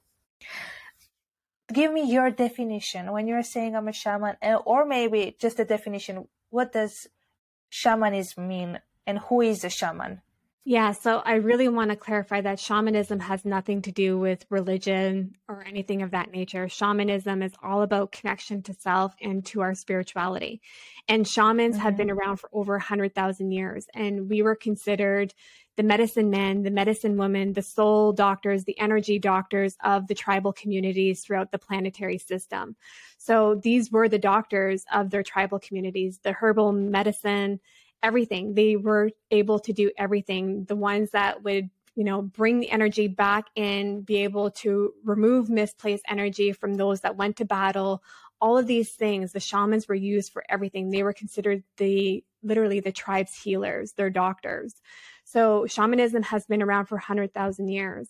[1.72, 5.66] give me your definition when you're saying I'm a shaman, eh, or maybe just a
[5.66, 6.28] definition.
[6.50, 7.08] What does
[7.70, 10.22] shamanism mean, and who is a shaman?
[10.70, 15.38] Yeah, so I really want to clarify that shamanism has nothing to do with religion
[15.48, 16.68] or anything of that nature.
[16.68, 20.60] Shamanism is all about connection to self and to our spirituality.
[21.08, 21.84] And shamans mm-hmm.
[21.84, 25.34] have been around for over 100,000 years, and we were considered
[25.78, 30.52] the medicine men, the medicine women, the soul doctors, the energy doctors of the tribal
[30.52, 32.76] communities throughout the planetary system.
[33.18, 37.62] So these were the doctors of their tribal communities, the herbal medicine,
[38.04, 38.54] everything.
[38.54, 40.66] They were able to do everything.
[40.66, 45.50] The ones that would you know, bring the energy back in, be able to remove
[45.50, 48.04] misplaced energy from those that went to battle.
[48.40, 50.92] All of these things, the shamans were used for everything.
[50.92, 54.76] They were considered the literally the tribe's healers, their doctors.
[55.24, 58.10] So shamanism has been around for 100,000 years.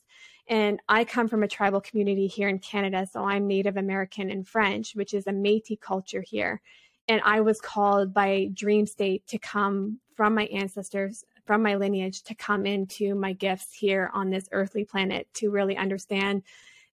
[0.50, 3.08] And I come from a tribal community here in Canada.
[3.10, 6.62] So I'm Native American and French, which is a Metis culture here.
[7.08, 12.24] And I was called by Dream State to come from my ancestors, from my lineage,
[12.24, 16.44] to come into my gifts here on this earthly planet to really understand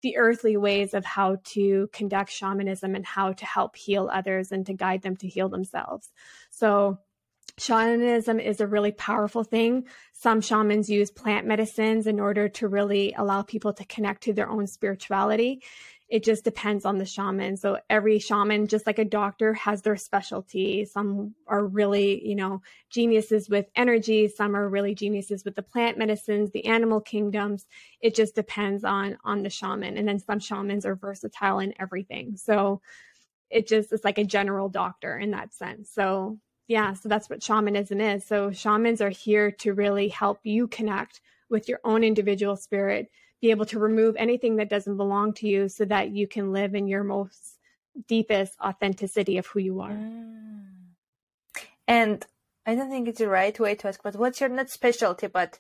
[0.02, 4.66] the earthly ways of how to conduct shamanism and how to help heal others and
[4.66, 6.08] to guide them to heal themselves.
[6.50, 6.98] So
[7.58, 9.84] shamanism is a really powerful thing.
[10.12, 14.48] Some shamans use plant medicines in order to really allow people to connect to their
[14.48, 15.62] own spirituality.
[16.10, 17.56] It just depends on the shaman.
[17.56, 20.84] So every shaman, just like a doctor, has their specialty.
[20.84, 24.26] Some are really, you know, geniuses with energy.
[24.26, 27.66] Some are really geniuses with the plant medicines, the animal kingdoms.
[28.00, 29.96] It just depends on on the shaman.
[29.96, 32.36] And then some shamans are versatile in everything.
[32.36, 32.80] So
[33.48, 35.90] it just is like a general doctor in that sense.
[35.90, 38.24] So yeah, so that's what shamanism is.
[38.24, 43.50] So shamans are here to really help you connect with your own individual spirit, be
[43.50, 46.86] able to remove anything that doesn't belong to you so that you can live in
[46.86, 47.58] your most
[48.06, 49.90] deepest authenticity of who you are.
[49.90, 50.66] Mm.
[51.88, 52.26] And
[52.66, 55.58] I don't think it's the right way to ask, but what's your not specialty, but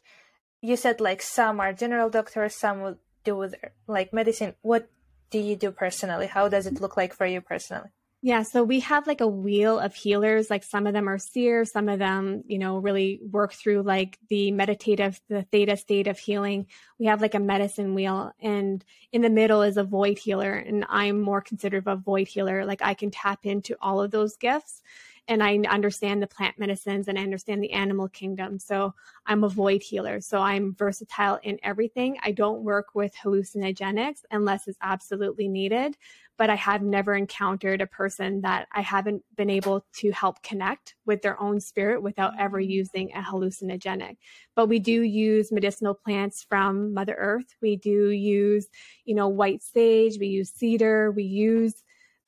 [0.60, 3.54] you said like some are general doctors, some will do with
[3.86, 4.54] like medicine.
[4.62, 4.90] What
[5.30, 6.26] do you do personally?
[6.26, 7.90] How does it look like for you personally?
[8.22, 10.50] Yeah, so we have like a wheel of healers.
[10.50, 14.18] Like some of them are seers, some of them, you know, really work through like
[14.28, 16.66] the meditative, the theta state of healing.
[16.98, 20.52] We have like a medicine wheel, and in the middle is a void healer.
[20.52, 22.66] And I'm more considered a void healer.
[22.66, 24.82] Like I can tap into all of those gifts
[25.30, 28.58] and I understand the plant medicines and I understand the animal kingdom.
[28.58, 30.20] So I'm a void healer.
[30.20, 32.18] So I'm versatile in everything.
[32.22, 35.96] I don't work with hallucinogenics unless it's absolutely needed
[36.40, 40.94] but I have never encountered a person that I haven't been able to help connect
[41.04, 42.66] with their own spirit without ever mm.
[42.66, 44.16] using a hallucinogenic.
[44.56, 47.54] But we do use medicinal plants from Mother Earth.
[47.60, 48.68] We do use,
[49.04, 51.74] you know, white sage, we use cedar, we use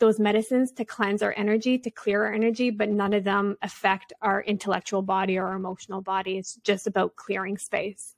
[0.03, 4.13] those medicines to cleanse our energy, to clear our energy, but none of them affect
[4.21, 6.39] our intellectual body or our emotional body.
[6.39, 8.17] It's just about clearing space.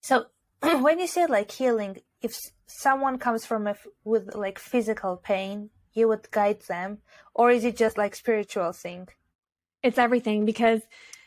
[0.00, 0.26] So
[0.62, 6.08] when you say like healing, if someone comes from a with like physical pain, you
[6.08, 6.98] would guide them,
[7.32, 9.06] or is it just like spiritual thing?
[9.84, 10.80] It's everything because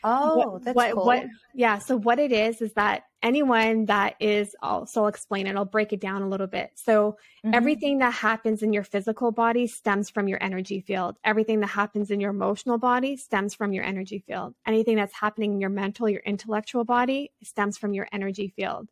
[0.04, 1.04] Oh, what, that's what, cool.
[1.06, 1.24] what
[1.54, 5.56] yeah so what it is is that anyone that is I'll, so i'll explain it.
[5.56, 6.72] I'll break it down a little bit.
[6.74, 7.54] So Mhm.
[7.54, 11.16] everything that happens in your physical body stems from your energy field.
[11.24, 14.54] Everything that happens in your emotional body stems from your energy field.
[14.66, 18.88] Anything that's happening in your mental your intellectual body stems from your energy field.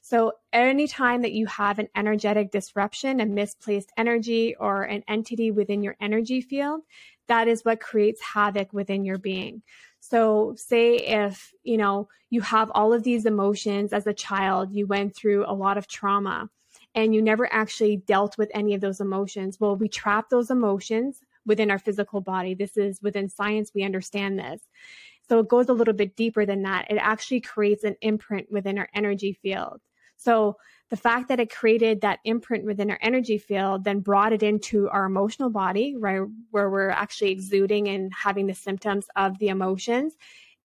[0.00, 5.82] So anytime that you have an energetic disruption a misplaced energy or an entity within
[5.82, 6.82] your energy field
[7.28, 9.62] that is what creates havoc within your being
[10.04, 14.84] so, say if, you know, you have all of these emotions as a child, you
[14.84, 16.50] went through a lot of trauma
[16.96, 19.60] and you never actually dealt with any of those emotions.
[19.60, 22.52] Well, we trap those emotions within our physical body.
[22.52, 24.60] This is within science, we understand this.
[25.28, 26.90] So, it goes a little bit deeper than that.
[26.90, 29.80] It actually creates an imprint within our energy field.
[30.22, 30.56] So,
[30.90, 34.90] the fact that it created that imprint within our energy field then brought it into
[34.90, 40.16] our emotional body, right, where we're actually exuding and having the symptoms of the emotions.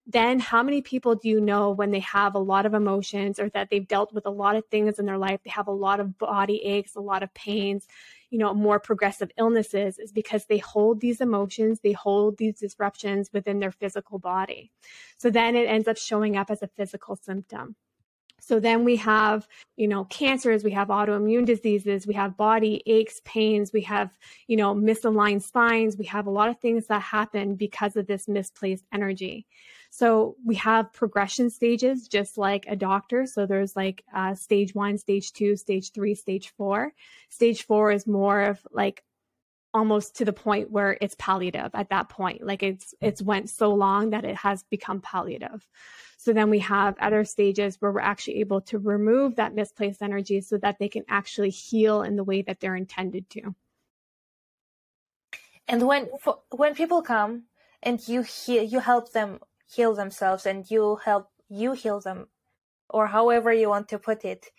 [0.06, 3.48] Then, how many people do you know when they have a lot of emotions or
[3.50, 5.40] that they've dealt with a lot of things in their life?
[5.44, 7.86] They have a lot of body aches, a lot of pains,
[8.30, 13.30] you know, more progressive illnesses, is because they hold these emotions, they hold these disruptions
[13.32, 14.72] within their physical body.
[15.16, 17.76] So then it ends up showing up as a physical symptom.
[18.40, 23.20] So then we have, you know, cancers, we have autoimmune diseases, we have body aches,
[23.24, 24.10] pains, we have,
[24.46, 28.28] you know, misaligned spines, we have a lot of things that happen because of this
[28.28, 29.46] misplaced energy.
[29.90, 33.26] So we have progression stages, just like a doctor.
[33.26, 36.92] So there's like uh, stage one, stage two, stage three, stage four.
[37.30, 39.02] Stage four is more of like
[39.74, 43.74] almost to the point where it's palliative at that point like it's it's went so
[43.74, 45.68] long that it has become palliative
[46.28, 50.42] so then we have other stages where we're actually able to remove that misplaced energy
[50.42, 53.54] so that they can actually heal in the way that they're intended to
[55.66, 57.44] And when for, when people come
[57.82, 59.40] and you heal, you help them
[59.74, 62.28] heal themselves, and you help you heal them,
[62.90, 64.50] or however you want to put it.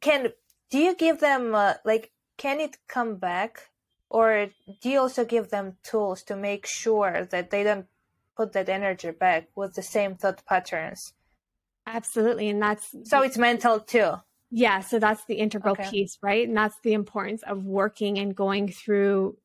[0.00, 0.28] Can
[0.70, 3.70] do you give them uh, like can it come back,
[4.08, 4.46] or
[4.80, 7.86] do you also give them tools to make sure that they don't
[8.40, 11.12] put that energy back with the same thought patterns?
[11.86, 14.12] absolutely and that's So it's mental too.
[14.50, 15.90] Yeah, so that's the integral Okay.
[15.90, 16.46] piece, right?
[16.48, 19.36] And that's the importance of working and going through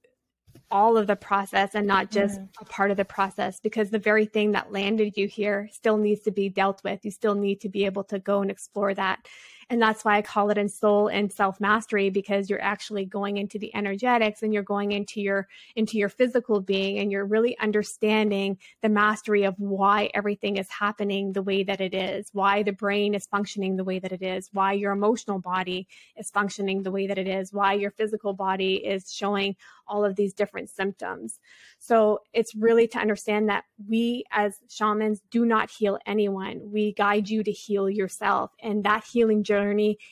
[0.71, 2.63] all of the process and not just mm-hmm.
[2.63, 6.21] a part of the process because the very thing that landed you here still needs
[6.21, 7.05] to be dealt with.
[7.05, 9.27] You still need to be able to go and explore that.
[9.69, 13.37] And that's why I call it in soul and self mastery because you're actually going
[13.37, 17.57] into the energetics and you're going into your into your physical being and you're really
[17.57, 22.71] understanding the mastery of why everything is happening the way that it is, why the
[22.71, 26.91] brain is functioning the way that it is, why your emotional body is functioning the
[26.91, 29.55] way that it is, why your physical body is showing
[29.87, 31.39] all of these different symptoms.
[31.79, 36.71] So it's really to understand that we as shamans do not heal anyone.
[36.71, 38.51] We guide you to heal yourself.
[38.61, 39.54] And that healing journey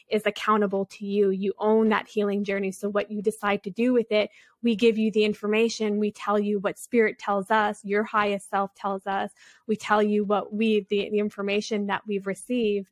[0.10, 1.30] is accountable to you.
[1.30, 2.72] You own that healing journey.
[2.72, 4.30] So what you decide to do with it,
[4.62, 6.00] we give you the information.
[6.00, 9.32] We tell you what spirit tells us, your highest self tells us.
[9.68, 12.90] We tell you what we, the, the information that we've received.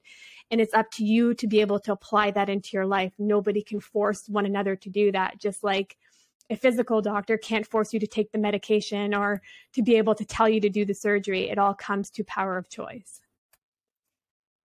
[0.49, 3.13] And it's up to you to be able to apply that into your life.
[3.17, 5.39] Nobody can force one another to do that.
[5.39, 5.97] Just like
[6.49, 9.41] a physical doctor can't force you to take the medication or
[9.73, 11.49] to be able to tell you to do the surgery.
[11.49, 13.21] It all comes to power of choice.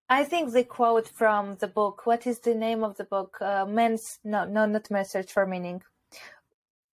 [0.09, 2.07] I think the quote from the book.
[2.07, 3.38] What is the name of the book?
[3.40, 5.83] Uh, men's no, no, not men's search for meaning.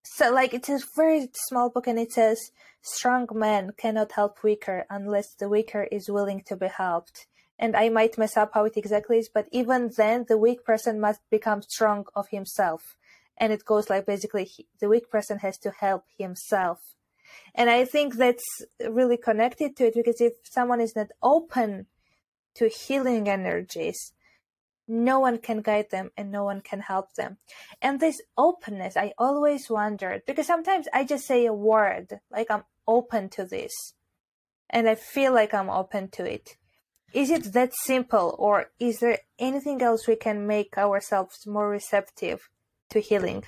[0.03, 2.39] So, like, it's a very small book, and it says,
[2.81, 7.27] "Strong men cannot help weaker unless the weaker is willing to be helped."
[7.59, 10.99] And I might mess up how it exactly is, but even then, the weak person
[10.99, 12.97] must become strong of himself,
[13.37, 16.81] and it goes like basically, he, the weak person has to help himself.
[17.55, 18.45] And I think that's
[18.81, 21.87] really connected to it because if someone is not open
[22.55, 24.13] to healing energies,
[24.89, 27.39] no one can guide them and no one can help them.
[27.81, 32.65] And this openness, I always wondered because sometimes I just say a word like I'm
[32.87, 33.95] open to this
[34.69, 36.57] and I feel like I'm open to it.
[37.13, 42.49] Is it that simple or is there anything else we can make ourselves more receptive
[42.91, 43.45] to healing?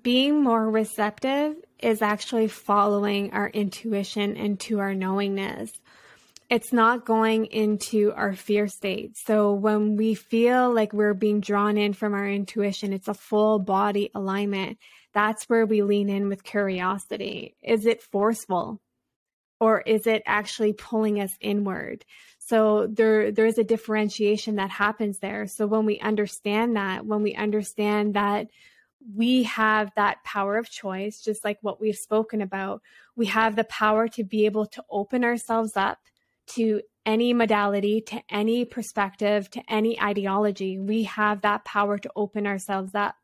[0.00, 5.72] Being more receptive is actually following our intuition and to our knowingness.
[6.50, 9.16] It's not going into our fear state.
[9.16, 13.58] So when we feel like we're being drawn in from our intuition, it's a full
[13.58, 14.78] body alignment.
[15.14, 17.56] That's where we lean in with curiosity.
[17.62, 18.80] Is it forceful?
[19.58, 22.04] Or is it actually pulling us inward?
[22.38, 25.46] So there there is a differentiation that happens there.
[25.46, 28.48] So when we understand that, when we understand that
[29.14, 32.82] we have that power of choice, just like what we've spoken about,
[33.16, 35.98] we have the power to be able to open ourselves up
[36.54, 40.78] to any modality, to any perspective, to any ideology.
[40.78, 43.16] We have that power to open ourselves up.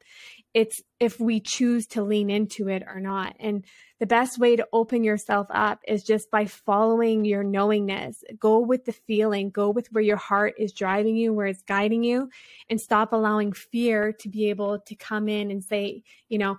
[0.52, 3.36] It's if we choose to lean into it or not.
[3.38, 3.64] And
[4.00, 8.22] the best way to open yourself up is just by following your knowingness.
[8.38, 12.02] Go with the feeling, go with where your heart is driving you, where it's guiding
[12.02, 12.28] you,
[12.68, 16.58] and stop allowing fear to be able to come in and say, you know,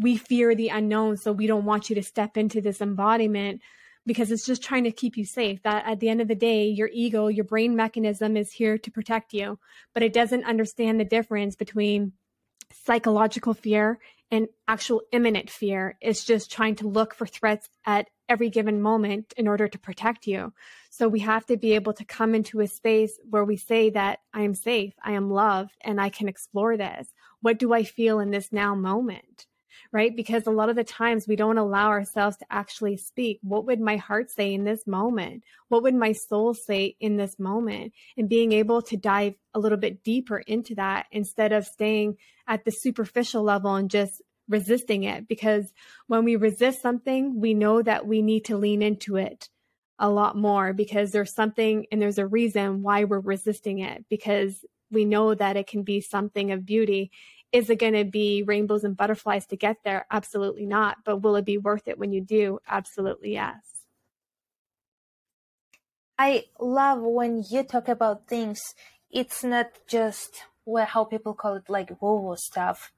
[0.00, 3.60] we fear the unknown, so we don't want you to step into this embodiment
[4.06, 5.62] because it's just trying to keep you safe.
[5.62, 8.90] That at the end of the day, your ego, your brain mechanism is here to
[8.90, 9.58] protect you,
[9.94, 12.12] but it doesn't understand the difference between
[12.72, 13.98] psychological fear
[14.30, 15.96] and actual imminent fear.
[16.00, 20.26] It's just trying to look for threats at every given moment in order to protect
[20.26, 20.54] you.
[20.90, 24.20] So we have to be able to come into a space where we say that
[24.32, 27.08] I am safe, I am loved, and I can explore this.
[27.42, 29.46] What do I feel in this now moment?
[29.92, 30.16] Right?
[30.16, 33.38] Because a lot of the times we don't allow ourselves to actually speak.
[33.42, 35.44] What would my heart say in this moment?
[35.68, 37.92] What would my soul say in this moment?
[38.16, 42.16] And being able to dive a little bit deeper into that instead of staying
[42.48, 45.28] at the superficial level and just resisting it.
[45.28, 45.72] Because
[46.06, 49.50] when we resist something, we know that we need to lean into it
[49.98, 54.64] a lot more because there's something and there's a reason why we're resisting it because
[54.90, 57.10] we know that it can be something of beauty
[57.52, 60.06] is it going to be rainbows and butterflies to get there?
[60.10, 60.98] Absolutely not.
[61.04, 62.58] But will it be worth it when you do?
[62.66, 63.84] Absolutely yes.
[66.18, 68.60] I love when you talk about things.
[69.10, 72.92] It's not just well, how people call it like woo woo stuff.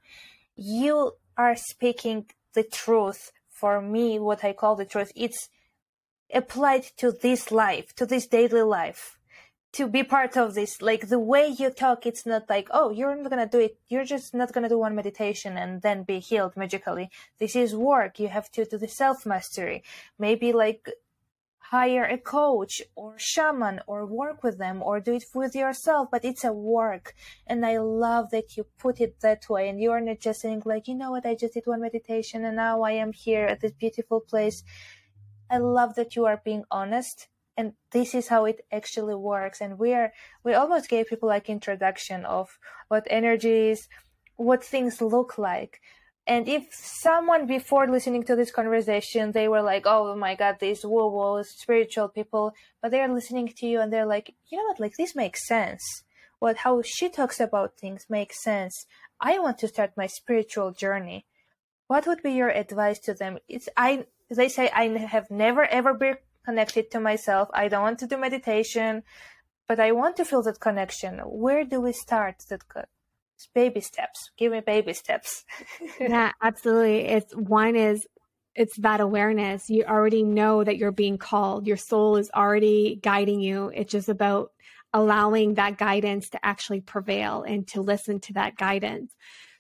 [0.55, 3.33] You are speaking the truth.
[3.51, 5.49] For me, what I call the truth, it's
[6.33, 9.17] applied to this life, to this daily life
[9.75, 13.17] to be part of this like the way you talk it's not like oh you're
[13.17, 13.77] not gonna do it.
[13.89, 17.11] You're just not gonna do one meditation and then be healed magically.
[17.41, 18.21] This is work.
[18.21, 19.83] You have to do the self mastery
[20.19, 20.89] maybe like
[21.59, 26.25] hire a coach or shaman or work with them or do it with yourself but
[26.25, 27.15] it's a work.
[27.45, 29.69] And i love that you put it that way.
[29.69, 31.27] And you're not just saying like you know what?
[31.27, 34.63] I just did one meditation and now i am here at this beautiful place.
[35.51, 39.61] I love that you are being honest and this is how it actually works.
[39.61, 43.89] And we are we almost gave people like introduction of what energy is
[44.37, 45.81] what things look like.
[46.27, 50.85] And if someone before listening to this conversation they were like oh my god these
[50.85, 54.81] woo woo spiritual people but they're listening to you and they're like you know what?
[54.81, 55.83] Like this makes sense.
[56.39, 58.87] What how she talks about things makes sense.
[59.21, 61.27] I want to start my spiritual journey.
[61.87, 63.39] What would be your advice to them?
[63.49, 67.49] It's i they say i have never ever been connected to myself.
[67.55, 69.03] I don't want to do meditation,
[69.69, 71.19] but I want to feel that connection.
[71.19, 72.63] Where do we start that
[73.55, 74.31] baby steps?
[74.37, 75.45] Give me baby steps.
[76.01, 77.07] yeah, absolutely.
[77.07, 78.07] It's one is
[78.55, 79.69] it's that awareness.
[79.69, 81.67] You already know that you're being called.
[81.67, 83.73] Your soul is already guiding you.
[83.75, 84.53] It's just about
[84.93, 89.13] allowing that guidance to actually prevail and to listen to that guidance.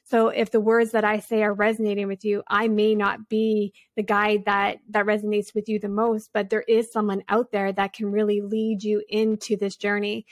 [0.06, 3.72] So if the words that I say are resonating with you, I may not be
[3.96, 7.72] the guide that that resonates with you the most, but there is someone out there
[7.72, 10.26] that can really lead you into this journey.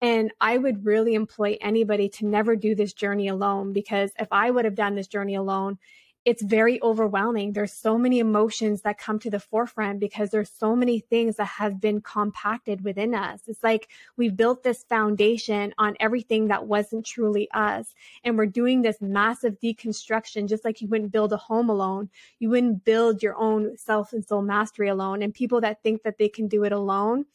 [0.00, 4.50] And I would really employ anybody to never do this journey alone because if I
[4.50, 5.78] would have done this journey alone,
[6.26, 7.52] it's very overwhelming.
[7.52, 11.44] There's so many emotions that come to the forefront because there's so many things that
[11.44, 13.42] have been compacted within us.
[13.46, 17.94] It's like we've built this foundation on everything that wasn't truly us.
[18.24, 22.10] And we're doing this massive deconstruction, just like you wouldn't build a home alone.
[22.40, 25.22] You wouldn't build your own self and soul mastery alone.
[25.22, 27.26] And people that think that they can do it alone,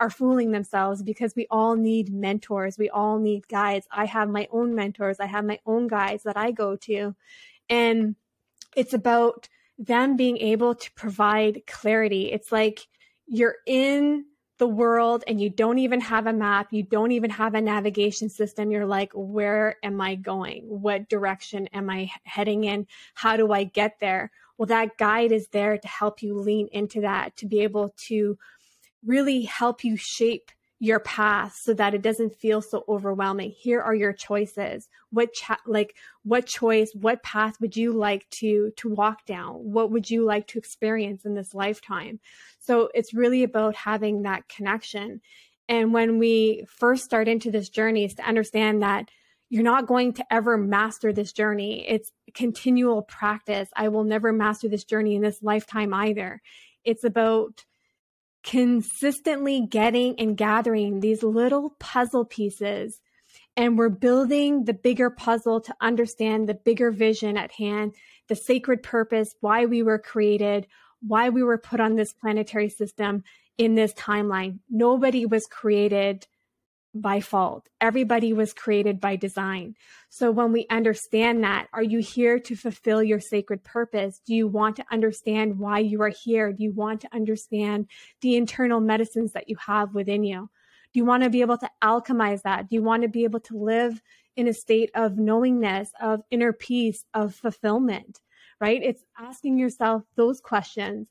[0.00, 2.78] are fooling themselves because we all need mentors.
[2.78, 3.86] We all need guides.
[3.92, 5.20] I have my own mentors.
[5.20, 7.14] I have my own guides that I go to.
[7.68, 8.16] And
[8.76, 9.48] it's about
[9.78, 12.30] them being able to provide clarity.
[12.30, 12.86] It's like
[13.26, 14.26] you're in
[14.58, 18.28] the world and you don't even have a map, you don't even have a navigation
[18.28, 18.70] system.
[18.70, 20.64] You're like, where am I going?
[20.68, 22.86] What direction am I heading in?
[23.14, 24.30] How do I get there?
[24.58, 28.36] Well, that guide is there to help you lean into that, to be able to
[29.04, 30.50] really help you shape
[30.82, 33.50] your path so that it doesn't feel so overwhelming.
[33.50, 34.88] Here are your choices.
[35.10, 39.56] What cha- like what choice, what path would you like to to walk down?
[39.56, 42.18] What would you like to experience in this lifetime?
[42.60, 45.20] So it's really about having that connection.
[45.68, 49.10] And when we first start into this journey is to understand that
[49.50, 51.84] you're not going to ever master this journey.
[51.86, 53.68] It's continual practice.
[53.76, 56.40] I will never master this journey in this lifetime either.
[56.84, 57.64] It's about
[58.42, 63.00] consistently getting and gathering these little puzzle pieces
[63.56, 67.94] and we're building the bigger puzzle to understand the bigger vision at hand,
[68.28, 70.66] the sacred purpose, why we were created,
[71.06, 73.22] why we were put on this planetary system
[73.58, 74.60] in this timeline.
[74.70, 76.26] Nobody was created
[76.94, 77.68] by fault.
[77.80, 79.74] Everybody was created by design.
[80.08, 84.20] So when we understand that, are you here to fulfill your sacred purpose?
[84.26, 86.52] Do you want to understand why you are here?
[86.52, 87.88] Do you want to understand
[88.20, 90.50] the internal medicines that you have within you?
[90.92, 92.68] Do you want to be able to alchemize that?
[92.68, 94.02] Do you want to be able to live
[94.36, 98.18] in a state of knowingness, of inner peace, of fulfillment?
[98.60, 98.82] Right?
[98.82, 101.06] It's asking yourself those questions.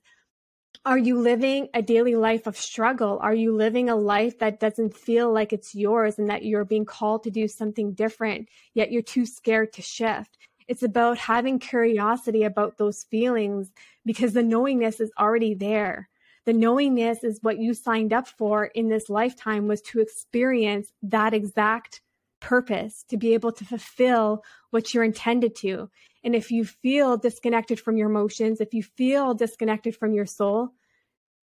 [0.86, 3.20] Are you living a daily life of struggle?
[3.22, 6.86] Are you living a life that doesn't feel like it's yours and that you're being
[6.86, 10.38] called to do something different, yet you're too scared to shift?
[10.68, 13.72] It's about having curiosity about those feelings
[14.06, 16.10] because the knowingness is already there
[16.50, 21.32] the knowingness is what you signed up for in this lifetime was to experience that
[21.32, 22.02] exact
[22.40, 25.92] purpose, to be able to fulfill what you're intended to.
[26.24, 30.74] And if you feel disconnected from your emotions, if you feel disconnected from your soul,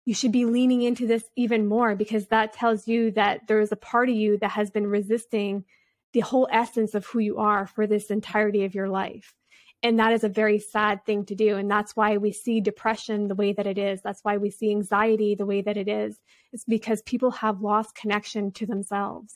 [0.05, 3.71] you should be leaning into this even more because that tells you that there is
[3.71, 5.63] a part of you that has been resisting
[6.13, 9.34] the whole essence of who you are for this entirety of your life.
[9.84, 11.57] And that is a very sad thing to do.
[11.57, 14.01] And that's why we see depression the way that it is.
[14.01, 16.19] That's why we see anxiety the way that it is.
[16.53, 19.36] It's because people have lost connection to themselves.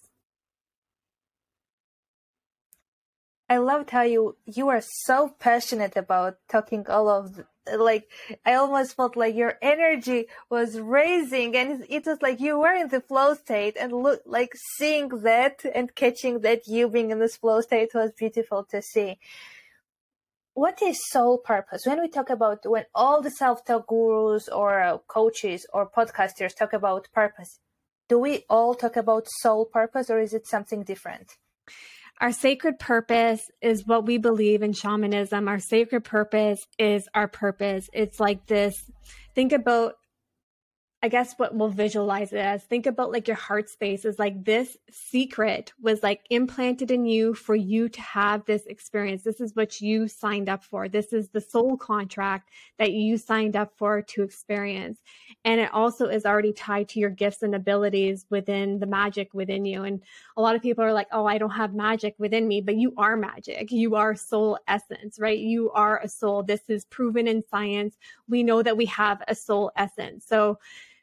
[3.49, 7.45] I loved how you you are so passionate about talking all of the,
[7.77, 8.07] like
[8.45, 12.89] I almost felt like your energy was raising and it was like you were in
[12.89, 17.37] the flow state and look like seeing that and catching that you being in this
[17.37, 19.17] flow state was beautiful to see.
[20.53, 21.85] What is soul purpose?
[21.85, 27.07] When we talk about when all the self-talk gurus or coaches or podcasters talk about
[27.13, 27.59] purpose
[28.09, 31.37] do we all talk about soul purpose or is it something different
[32.21, 35.47] our sacred purpose is what we believe in shamanism.
[35.47, 37.89] Our sacred purpose is our purpose.
[37.93, 38.89] It's like this
[39.35, 39.93] think about
[41.01, 44.43] I guess what we'll visualize it as think about like your heart space is like
[44.43, 49.23] this secret was like implanted in you for you to have this experience.
[49.23, 50.89] This is what you signed up for.
[50.89, 54.99] This is the soul contract that you signed up for to experience.
[55.45, 59.63] And it also is already tied to your gifts and abilities within the magic within
[59.63, 59.83] you.
[59.83, 60.03] And
[60.35, 62.93] a lot of people are like, oh, I don't have magic within me, but you
[62.97, 63.71] are magic.
[63.71, 65.39] You are soul essence, right?
[65.39, 66.43] You are a soul.
[66.43, 67.97] This is proven in science.
[68.27, 70.25] We know that we have a soul essence.
[70.27, 70.59] So,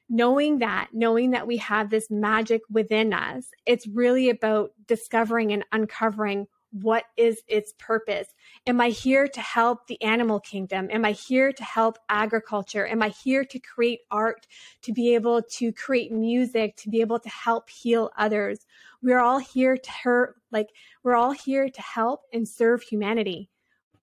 [0.09, 5.64] knowing that, knowing that we have this magic within us, it's really about discovering and
[5.72, 6.46] uncovering
[6.82, 8.28] what is its purpose?
[8.66, 10.88] Am I here to help the animal kingdom?
[10.90, 12.86] Am I here to help agriculture?
[12.86, 14.46] Am I here to create art,
[14.82, 18.66] to be able to create music, to be able to help heal others?
[19.02, 20.70] We're all here to hurt, like,
[21.02, 23.48] we're all here to help and serve humanity.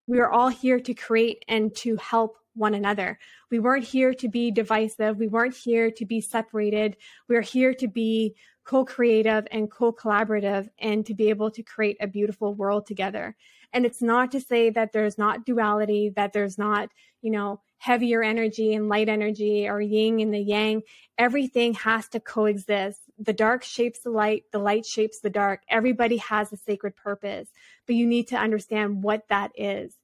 [0.07, 3.19] We are all here to create and to help one another.
[3.49, 5.17] We weren't here to be divisive.
[5.17, 6.97] We weren't here to be separated.
[7.27, 8.35] We're here to be
[8.65, 13.35] co creative and co collaborative and to be able to create a beautiful world together.
[13.73, 16.89] And it's not to say that there's not duality, that there's not,
[17.21, 20.83] you know, heavier energy and light energy or yin and the yang.
[21.17, 23.01] Everything has to coexist.
[23.17, 25.61] The dark shapes the light, the light shapes the dark.
[25.69, 27.49] Everybody has a sacred purpose,
[27.87, 29.95] but you need to understand what that is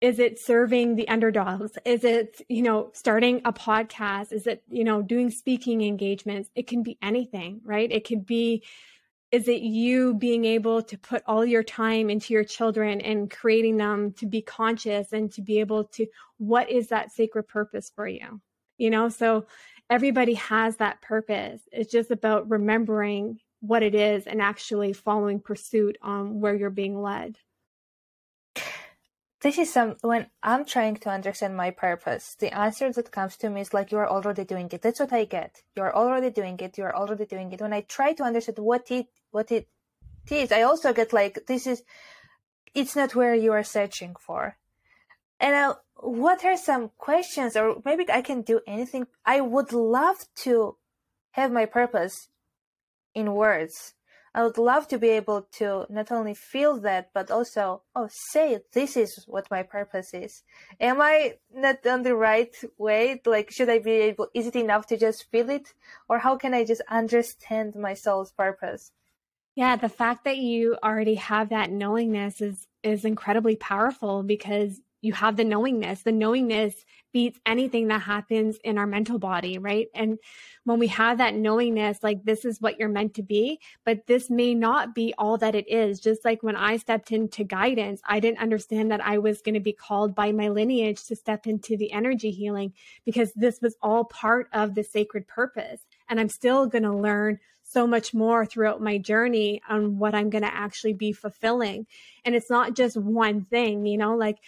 [0.00, 1.78] is it serving the underdogs?
[1.84, 4.32] Is it you know starting a podcast?
[4.32, 6.50] Is it you know doing speaking engagements?
[6.54, 7.90] It can be anything right?
[7.90, 8.62] It could be
[9.32, 13.76] is it you being able to put all your time into your children and creating
[13.76, 16.06] them to be conscious and to be able to
[16.38, 18.40] what is that sacred purpose for you?
[18.78, 19.46] You know so
[19.88, 21.62] everybody has that purpose.
[21.72, 27.00] It's just about remembering what it is and actually following pursuit on where you're being
[27.00, 27.38] led
[29.42, 33.50] this is some when I'm trying to understand my purpose, the answer that comes to
[33.50, 34.82] me is like you're already doing it.
[34.82, 35.62] That's what I get.
[35.76, 36.78] You're already doing it.
[36.78, 37.60] You're already doing it.
[37.60, 39.68] When I try to understand what it what it
[40.30, 41.82] is, I also get like this is
[42.74, 44.56] it's not where you are searching for.
[45.38, 49.06] And I, what are some questions, or maybe I can do anything.
[49.24, 50.76] I would love to
[51.32, 52.28] have my purpose
[53.14, 53.94] in words
[54.36, 58.58] I would love to be able to not only feel that, but also, oh, say
[58.74, 60.42] this is what my purpose is.
[60.78, 63.22] Am I not on the right way?
[63.24, 65.72] Like, should I be able, is it enough to just feel it?
[66.06, 68.92] Or how can I just understand my soul's purpose?
[69.54, 75.12] Yeah, the fact that you already have that knowingness is is incredibly powerful because you
[75.12, 76.02] have the knowingness.
[76.02, 79.88] The knowingness beats anything that happens in our mental body, right?
[79.94, 80.18] And
[80.64, 84.28] when we have that knowingness, like this is what you're meant to be, but this
[84.28, 86.00] may not be all that it is.
[86.00, 89.60] Just like when I stepped into guidance, I didn't understand that I was going to
[89.60, 92.72] be called by my lineage to step into the energy healing
[93.04, 95.80] because this was all part of the sacred purpose.
[96.08, 97.38] And I'm still going to learn
[97.68, 101.86] so much more throughout my journey on what I'm going to actually be fulfilling.
[102.24, 104.38] And it's not just one thing, you know, like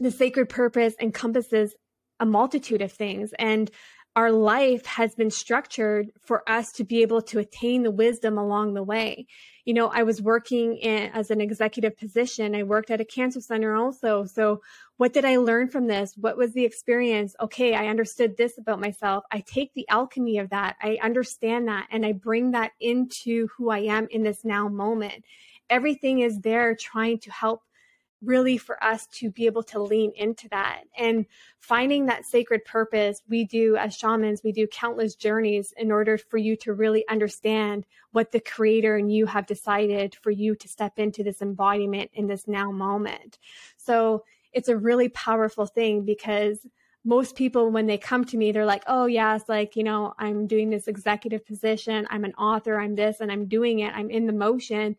[0.00, 1.74] the sacred purpose encompasses
[2.20, 3.32] a multitude of things.
[3.38, 3.70] And
[4.16, 8.72] our life has been structured for us to be able to attain the wisdom along
[8.72, 9.26] the way.
[9.66, 12.54] You know, I was working in, as an executive position.
[12.54, 14.24] I worked at a cancer center also.
[14.24, 14.62] So
[14.96, 16.14] what did I learn from this?
[16.16, 17.34] What was the experience?
[17.42, 19.24] Okay, I understood this about myself.
[19.30, 20.76] I take the alchemy of that.
[20.80, 25.24] I understand that and I bring that into who I am in this now moment.
[25.68, 27.60] Everything is there trying to help
[28.22, 30.84] really for us to be able to lean into that.
[30.96, 31.26] And
[31.58, 36.38] finding that sacred purpose we do as shamans we do countless journeys in order for
[36.38, 40.98] you to really understand what the creator and you have decided for you to step
[40.98, 43.38] into this embodiment in this now moment.
[43.76, 46.66] So it's a really powerful thing because
[47.04, 50.48] most people when they come to me they're like oh yes like you know i'm
[50.48, 52.06] doing this executive position.
[52.10, 52.80] I'm an author.
[52.80, 53.92] I'm this and i'm doing it.
[53.94, 54.96] I'm in the motion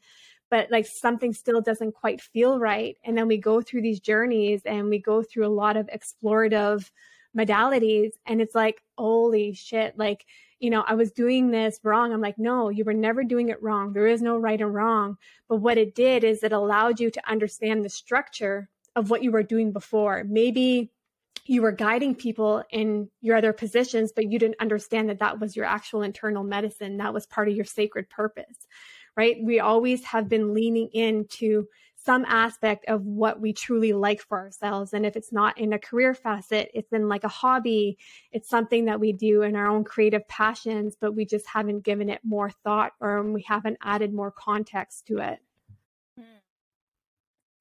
[0.49, 2.97] but like something still doesn't quite feel right.
[3.03, 6.89] And then we go through these journeys and we go through a lot of explorative
[7.37, 8.11] modalities.
[8.25, 10.25] And it's like, holy shit, like,
[10.59, 12.11] you know, I was doing this wrong.
[12.11, 13.93] I'm like, no, you were never doing it wrong.
[13.93, 15.17] There is no right and wrong.
[15.47, 19.31] But what it did is it allowed you to understand the structure of what you
[19.31, 20.23] were doing before.
[20.27, 20.91] Maybe
[21.45, 25.55] you were guiding people in your other positions, but you didn't understand that that was
[25.55, 26.97] your actual internal medicine.
[26.97, 28.67] That was part of your sacred purpose
[29.17, 29.37] right?
[29.41, 31.67] We always have been leaning into
[32.07, 34.93] some aspect of what we truly like for ourselves.
[34.93, 37.97] And if it's not in a career facet, it's in like a hobby,
[38.31, 42.09] it's something that we do in our own creative passions, but we just haven't given
[42.09, 45.39] it more thought or we haven't added more context to it.
[46.17, 46.39] Hmm.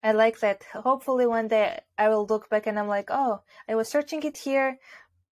[0.05, 0.63] I like that.
[0.73, 4.37] Hopefully, one day I will look back and I'm like, oh, I was searching it
[4.37, 4.79] here,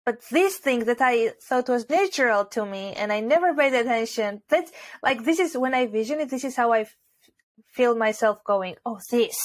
[0.04, 4.42] but this thing that I thought was natural to me and I never paid attention,
[4.48, 4.72] that's
[5.02, 6.96] like, this is when I vision it, this is how I f-
[7.68, 9.36] feel myself going, oh, this,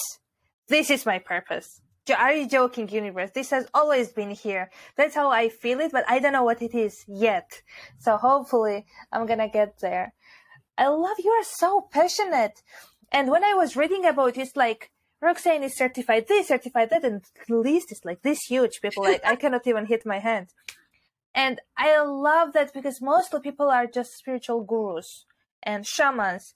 [0.68, 1.82] this is my purpose.
[2.18, 3.32] Are you joking, universe?
[3.34, 4.72] This has always been here.
[4.95, 7.62] That's how I feel it, but I don't know what it is yet.
[7.99, 10.14] So hopefully I'm gonna get there.
[10.78, 12.62] I love you are so passionate.
[13.12, 14.91] And when I was reading about it, it's like,
[15.22, 18.82] Roxanne is certified this, certified that, and the list is like this huge.
[18.82, 20.49] People like I cannot even hit my hand.
[21.34, 25.26] And I love that because mostly people are just spiritual gurus
[25.63, 26.55] and shamans.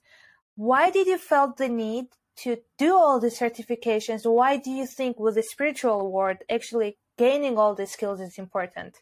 [0.56, 2.06] Why did you felt the need
[2.38, 4.30] to do all the certifications?
[4.30, 8.98] Why do you think with the spiritual world actually gaining all these skills is important?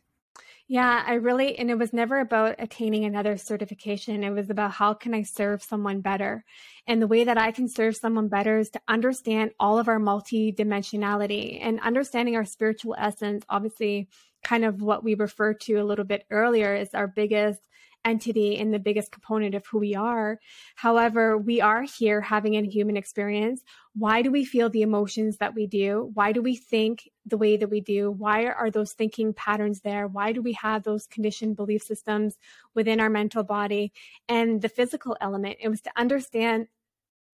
[0.72, 4.22] Yeah, I really, and it was never about attaining another certification.
[4.22, 6.44] It was about how can I serve someone better?
[6.86, 9.98] And the way that I can serve someone better is to understand all of our
[9.98, 13.44] multidimensionality and understanding our spiritual essence.
[13.48, 14.08] Obviously,
[14.44, 17.60] kind of what we referred to a little bit earlier is our biggest
[18.05, 20.38] entity and the biggest component of who we are.
[20.74, 23.62] However, we are here having a human experience.
[23.94, 26.11] Why do we feel the emotions that we do?
[26.14, 28.11] Why do we think the way that we do?
[28.11, 30.07] Why are those thinking patterns there?
[30.07, 32.38] Why do we have those conditioned belief systems
[32.74, 33.92] within our mental body?
[34.28, 36.68] And the physical element, it was to understand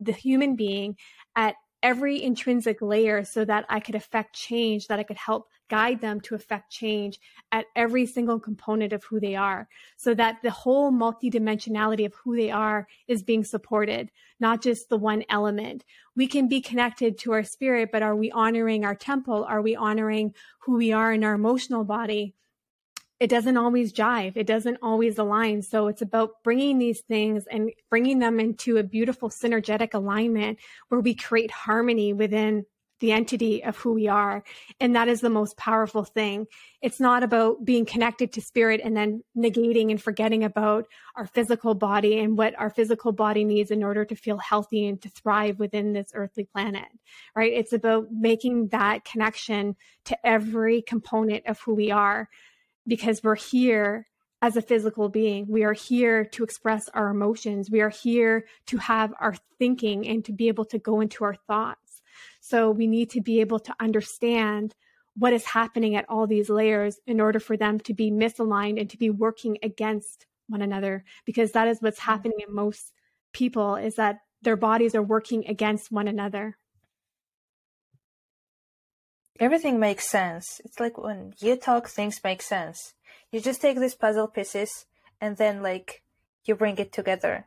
[0.01, 0.97] the human being
[1.35, 6.01] at every intrinsic layer so that I could affect change, that I could help guide
[6.01, 7.18] them to affect change
[7.53, 12.37] at every single component of who they are so that the whole multidimensionality of who
[12.37, 14.11] they are is being supported,
[14.41, 15.85] not just the one element.
[16.14, 19.45] We can be connected to our spirit, but are we honoring our temple?
[19.45, 22.35] Are we honoring who we are in our emotional body?
[23.19, 24.33] It doesn't always jive.
[24.37, 25.62] It doesn't always align.
[25.62, 30.59] So it's about bringing these things and bringing them into a beautiful synergetic alignment
[30.89, 32.67] where we create harmony within
[33.01, 34.43] the entity of who we are.
[34.81, 36.47] And that is the most powerful thing.
[36.81, 41.75] It's not about being connected to spirit and then negating and forgetting about our physical
[41.75, 45.59] body and what our physical body needs in order to feel healthy and to thrive
[45.59, 46.89] within this earthly planet,
[47.35, 47.53] right?
[47.53, 52.29] It's about making that connection to every component of who we are
[52.87, 54.07] because we're here
[54.43, 55.47] as a physical being.
[55.49, 57.70] We are here to express our emotions.
[57.70, 61.34] We are here to have our thinking and to be able to go into our
[61.34, 62.03] thoughts.
[62.41, 64.74] So we need to be able to understand
[65.16, 68.91] what is happening at all these layers in order for them to be misaligned and
[68.91, 72.11] to be working against one another because that is what's mm-hmm.
[72.11, 72.93] happening in most
[73.32, 76.57] people is that their bodies are working against one another.
[79.41, 80.61] Everything makes sense.
[80.64, 82.95] It's like when you talk, things make sense.
[83.30, 84.87] You just take these puzzle pieces
[85.20, 86.03] and then like
[86.45, 87.47] you bring it together.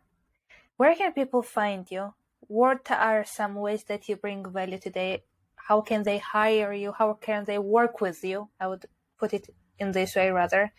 [0.78, 2.14] Where can people find you?
[2.42, 5.24] What are some ways that you bring value today?
[5.56, 6.92] How can they hire you?
[6.92, 8.50] How can they work with you?
[8.60, 8.86] I would
[9.18, 10.74] put it in this way rather.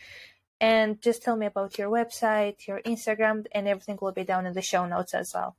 [0.60, 4.52] And just tell me about your website, your Instagram, and everything will be down in
[4.52, 5.56] the show notes as well.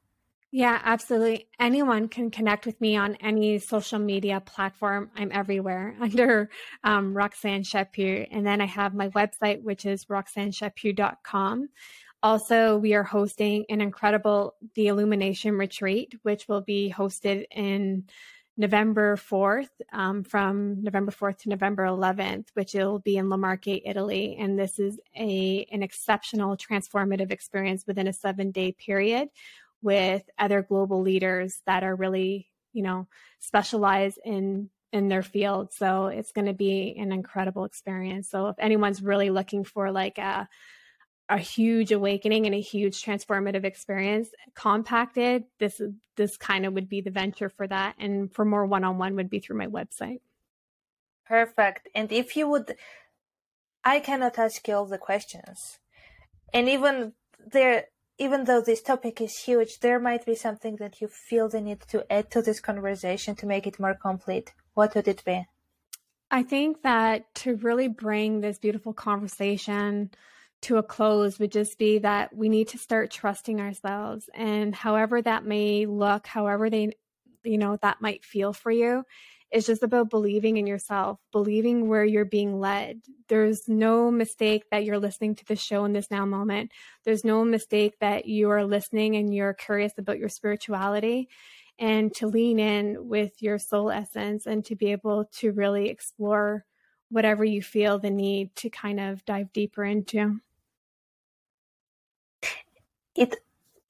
[0.53, 1.47] Yeah, absolutely.
[1.59, 5.09] Anyone can connect with me on any social media platform.
[5.15, 6.49] I'm everywhere under
[6.83, 8.27] um, Roxanne Chaput.
[8.31, 11.69] And then I have my website, which is roxannechaput.com.
[12.23, 18.03] Also, we are hosting an incredible The Illumination Retreat, which will be hosted in
[18.57, 23.81] November 4th, um, from November 4th to November 11th, which will be in La Marche,
[23.85, 24.37] Italy.
[24.37, 29.29] And this is a an exceptional transformative experience within a seven day period
[29.81, 33.07] with other global leaders that are really, you know,
[33.39, 35.71] specialize in in their field.
[35.73, 38.29] So it's going to be an incredible experience.
[38.29, 40.49] So if anyone's really looking for like a
[41.31, 45.81] a huge awakening and a huge transformative experience compacted this
[46.17, 49.39] this kind of would be the venture for that and for more one-on-one would be
[49.39, 50.19] through my website
[51.25, 52.75] perfect and if you would
[53.85, 55.79] i cannot ask you all the questions
[56.53, 57.13] and even
[57.53, 57.85] there
[58.21, 61.81] even though this topic is huge there might be something that you feel the need
[61.87, 64.53] to add to this conversation to make it more complete.
[64.75, 65.47] What would it be?
[66.29, 70.11] I think that to really bring this beautiful conversation
[70.61, 74.29] to a close would just be that we need to start trusting ourselves.
[74.35, 76.91] And however that may look however they
[77.43, 79.03] you know that might feel for you
[79.51, 83.01] it's just about believing in yourself believing where you're being led.
[83.27, 86.71] There's no mistake that you're listening to the show in this now moment.
[87.03, 91.27] There's no mistake that you are listening and you're curious about your spirituality
[91.77, 96.65] and to lean in with your soul essence and to be able to really explore
[97.09, 100.39] whatever you feel the need to kind of dive deeper into.
[103.15, 103.35] It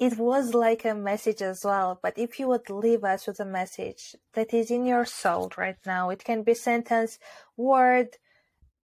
[0.01, 3.45] it was like a message as well but if you would leave us with a
[3.45, 7.19] message that is in your soul right now it can be sentence
[7.55, 8.17] word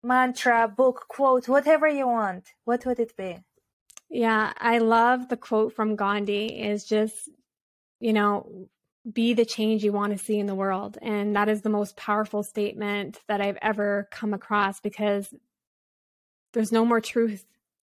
[0.03, 3.39] mantra book quote whatever you want what would it be
[4.11, 7.29] yeah i love the quote from gandhi is just
[8.01, 8.69] you know
[9.13, 11.97] be the change you want to see in the world and that is the most
[11.97, 15.33] powerful statement that i've ever come across because
[16.53, 17.45] there's no more truth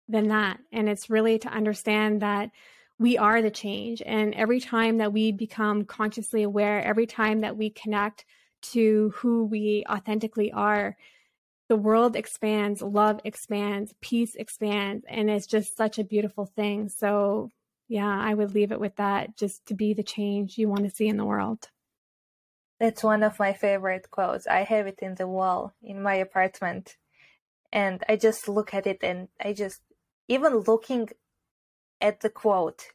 [0.09, 0.59] than that.
[0.73, 2.51] And it's really to understand that
[2.99, 4.03] we are the change.
[4.05, 8.25] And every time that we become consciously aware, every time that we connect
[8.61, 10.97] to who we authentically are,
[11.69, 15.05] the world expands, love expands, peace expands.
[15.09, 16.89] And it's just such a beautiful thing.
[16.89, 17.51] So,
[17.89, 20.91] yeah, I would leave it with that just to be the change you want to
[20.91, 21.69] see in the world.
[22.81, 24.47] That's one of my favorite quotes.
[24.47, 26.97] I have it in the wall in my apartment.
[27.73, 29.83] And I just look at it and I just
[30.27, 31.09] even looking
[32.01, 32.87] at the quote,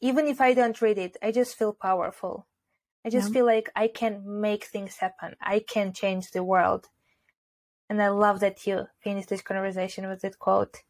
[0.00, 2.46] even if I don't read it, I just feel powerful.
[3.04, 3.34] I just yeah.
[3.34, 5.36] feel like I can make things happen.
[5.40, 6.88] I can change the world.
[7.88, 10.82] And I love that you finished this conversation with that quote.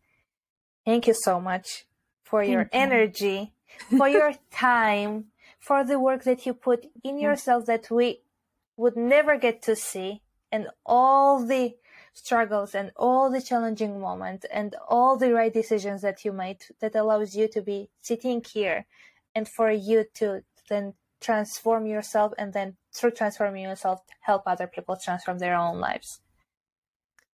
[0.84, 1.86] Thank you so much
[2.22, 2.68] for Thank your you.
[2.72, 3.52] energy,
[3.96, 5.26] for your time,
[5.58, 8.20] for the work that you put in yourself that we
[8.76, 11.76] would never get to see, and all the
[12.12, 16.94] struggles and all the challenging moments and all the right decisions that you made that
[16.94, 18.86] allows you to be sitting here
[19.34, 24.96] and for you to then transform yourself and then through transforming yourself help other people
[24.96, 26.20] transform their own lives.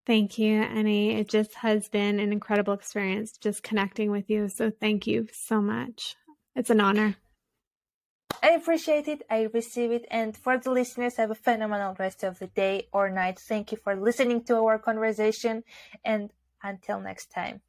[0.06, 1.14] Thank you annie.
[1.14, 4.48] It just has been an incredible experience just connecting with you.
[4.48, 6.16] So thank you so much.
[6.56, 7.16] It's an honor
[8.44, 9.22] I appreciate it.
[9.28, 10.06] I receive it.
[10.08, 13.40] And for the listeners, have a phenomenal rest of the day or night.
[13.40, 15.64] Thank you for listening to our conversation.
[16.04, 16.30] And
[16.62, 17.64] until next time.